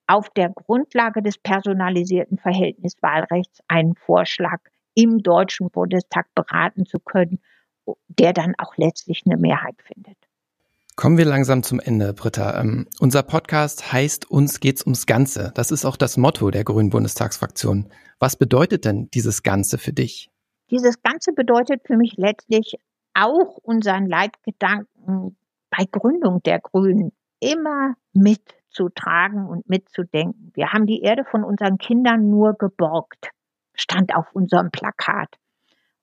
auf 0.07 0.31
der 0.31 0.49
Grundlage 0.49 1.21
des 1.21 1.37
personalisierten 1.37 2.39
Verhältniswahlrechts 2.39 3.59
einen 3.67 3.93
Vorschlag 3.93 4.57
im 4.95 5.19
Deutschen 5.19 5.69
Bundestag 5.69 6.33
beraten 6.33 6.87
zu 6.87 6.97
können, 6.97 7.39
der 8.07 8.33
dann 8.33 8.55
auch 8.57 8.75
letztlich 8.75 9.21
eine 9.27 9.37
Mehrheit 9.37 9.75
findet. 9.83 10.17
Kommen 10.95 11.19
wir 11.19 11.25
langsam 11.25 11.61
zum 11.61 11.79
Ende, 11.79 12.13
Britta. 12.13 12.59
Ähm, 12.59 12.87
unser 12.99 13.21
Podcast 13.21 13.93
heißt 13.93 14.31
Uns 14.31 14.59
geht's 14.59 14.81
ums 14.81 15.05
Ganze. 15.05 15.51
Das 15.53 15.69
ist 15.69 15.85
auch 15.85 15.95
das 15.95 16.17
Motto 16.17 16.49
der 16.49 16.63
Grünen 16.63 16.89
Bundestagsfraktion. 16.89 17.89
Was 18.17 18.35
bedeutet 18.35 18.83
denn 18.83 19.11
dieses 19.13 19.43
Ganze 19.43 19.77
für 19.77 19.93
dich? 19.93 20.31
Dieses 20.71 21.03
Ganze 21.03 21.33
bedeutet 21.33 21.83
für 21.85 21.97
mich 21.97 22.15
letztlich 22.17 22.79
auch 23.13 23.57
unseren 23.57 24.05
Leitgedanken 24.07 25.37
bei 25.69 25.85
Gründung 25.91 26.41
der 26.43 26.59
Grünen 26.59 27.11
immer 27.39 27.95
mitzutragen 28.13 29.47
und 29.47 29.69
mitzudenken. 29.69 30.51
Wir 30.53 30.73
haben 30.73 30.85
die 30.85 31.01
Erde 31.01 31.23
von 31.25 31.43
unseren 31.43 31.77
Kindern 31.77 32.29
nur 32.29 32.53
geborgt, 32.53 33.29
stand 33.73 34.15
auf 34.15 34.33
unserem 34.33 34.71
Plakat. 34.71 35.35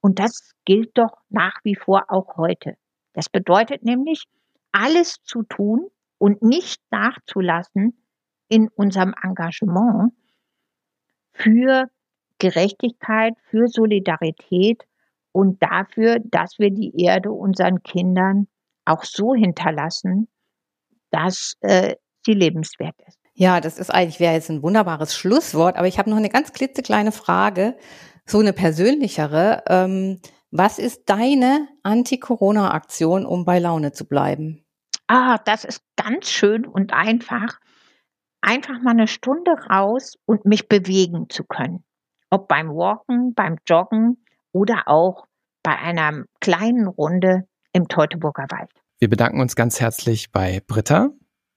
Und 0.01 0.19
das 0.19 0.53
gilt 0.65 0.97
doch 0.97 1.19
nach 1.29 1.59
wie 1.65 1.75
vor 1.75 2.05
auch 2.09 2.37
heute. 2.37 2.77
Das 3.13 3.29
bedeutet 3.29 3.83
nämlich, 3.83 4.25
alles 4.73 5.23
zu 5.23 5.43
tun 5.43 5.89
und 6.19 6.43
nicht 6.43 6.81
nachzulassen 6.91 7.97
in 8.49 8.69
unserem 8.69 9.15
Engagement 9.23 10.13
für 11.33 11.87
Gerechtigkeit, 12.39 13.35
für 13.49 13.69
Solidarität 13.69 14.85
und 15.37 15.63
dafür, 15.63 16.17
dass 16.25 16.59
wir 16.59 16.71
die 16.71 16.99
Erde 16.99 17.31
unseren 17.31 17.83
Kindern 17.83 18.47
auch 18.87 19.05
so 19.05 19.35
hinterlassen, 19.35 20.29
dass 21.11 21.57
äh, 21.61 21.97
sie 22.25 22.33
lebenswert 22.33 22.95
ist. 23.07 23.19
Ja, 23.35 23.61
das 23.61 23.79
ist 23.79 23.91
eigentlich 23.91 24.19
wäre 24.19 24.33
jetzt 24.33 24.49
ein 24.49 24.63
wunderbares 24.63 25.15
Schlusswort, 25.15 25.77
aber 25.77 25.89
ich 25.89 25.99
habe 25.99 26.09
noch 26.09 26.17
eine 26.17 26.31
ganz 26.31 26.55
klitzekleine 26.55 27.13
Frage, 27.13 27.77
so 28.25 28.39
eine 28.39 28.55
persönlichere. 28.55 29.63
Ähm, 29.69 30.23
was 30.51 30.79
ist 30.79 31.03
deine 31.05 31.69
Anti-Corona-Aktion, 31.83 33.27
um 33.27 33.45
bei 33.45 33.59
Laune 33.59 33.93
zu 33.93 34.09
bleiben? 34.09 34.65
Ah, 35.07 35.37
das 35.45 35.67
ist 35.67 35.83
ganz 35.97 36.31
schön 36.31 36.65
und 36.65 36.95
einfach. 36.95 37.61
Einfach 38.41 38.81
mal 38.81 38.93
eine 38.93 39.07
Stunde 39.07 39.51
raus 39.69 40.17
und 40.25 40.47
mich 40.47 40.67
bewegen 40.67 41.29
zu 41.29 41.45
können. 41.45 41.85
Ob 42.31 42.49
beim 42.49 42.71
Walken, 42.71 43.35
beim 43.35 43.59
Joggen 43.67 44.17
oder 44.57 44.85
auch 44.87 45.27
bei 45.63 45.77
einer 45.77 46.25
kleinen 46.41 46.87
Runde 46.87 47.47
im 47.73 47.89
Teutoburger 47.89 48.47
Wald. 48.49 48.71
Wir 48.99 49.11
bedanken 49.11 49.41
uns 49.41 49.55
ganz 49.55 49.81
herzlich 49.81 50.33
bei 50.33 50.63
Britta. 50.67 51.11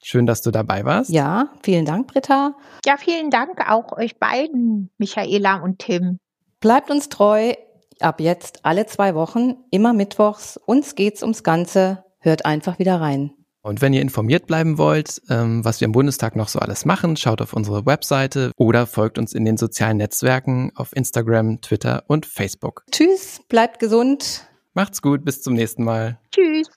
Schön, 0.04 0.26
dass 0.26 0.42
du 0.42 0.52
dabei 0.52 0.84
warst. 0.84 1.10
Ja, 1.10 1.54
vielen 1.64 1.86
Dank, 1.86 2.08
Britta. 2.08 2.56
Ja, 2.86 2.98
vielen 2.98 3.30
Dank 3.32 3.70
auch 3.70 3.94
euch 3.94 4.20
beiden, 4.20 4.90
Michaela 4.98 5.58
und 5.58 5.80
Tim. 5.80 6.20
Bleibt 6.60 6.92
uns 6.92 7.08
treu. 7.08 7.54
Ab 8.02 8.20
jetzt 8.20 8.66
alle 8.66 8.86
zwei 8.86 9.16
Wochen, 9.16 9.56
immer 9.72 9.94
mittwochs. 9.94 10.58
Uns 10.58 10.96
geht's 10.96 11.22
ums 11.22 11.44
Ganze. 11.44 12.04
Hört 12.20 12.46
einfach 12.46 12.80
wieder 12.80 13.00
rein. 13.00 13.32
Und 13.62 13.82
wenn 13.82 13.92
ihr 13.92 14.02
informiert 14.02 14.48
bleiben 14.48 14.78
wollt, 14.78 15.22
ähm, 15.30 15.66
was 15.66 15.82
wir 15.82 15.86
im 15.86 15.92
Bundestag 15.92 16.38
noch 16.38 16.48
so 16.48 16.60
alles 16.60 16.86
machen, 16.86 17.18
schaut 17.18 17.42
auf 17.42 17.52
unsere 17.52 17.86
Webseite 17.86 18.52
oder 18.56 18.88
folgt 18.88 19.18
uns 19.18 19.34
in 19.34 19.44
den 19.44 19.58
sozialen 19.58 19.98
Netzwerken 19.98 20.72
auf 20.76 20.96
Instagram, 20.96 21.60
Twitter 21.60 22.04
und 22.08 22.26
Facebook. 22.26 22.86
Tschüss, 22.90 23.42
bleibt 23.50 23.80
gesund. 23.80 24.48
Macht's 24.74 25.02
gut, 25.02 25.26
bis 25.26 25.42
zum 25.42 25.56
nächsten 25.56 25.84
Mal. 25.84 26.20
Tschüss. 26.32 26.70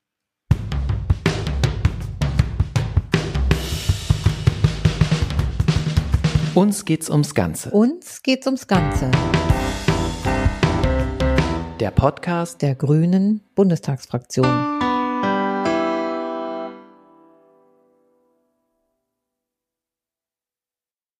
Uns 6.54 6.84
geht's 6.84 7.08
ums 7.08 7.34
Ganze. 7.34 7.70
Uns 7.70 8.22
geht's 8.22 8.46
ums 8.46 8.66
Ganze. 8.66 9.08
Der 11.78 11.92
Podcast 11.92 12.60
der 12.60 12.74
Grünen 12.74 13.40
Bundestagsfraktion. 13.54 14.81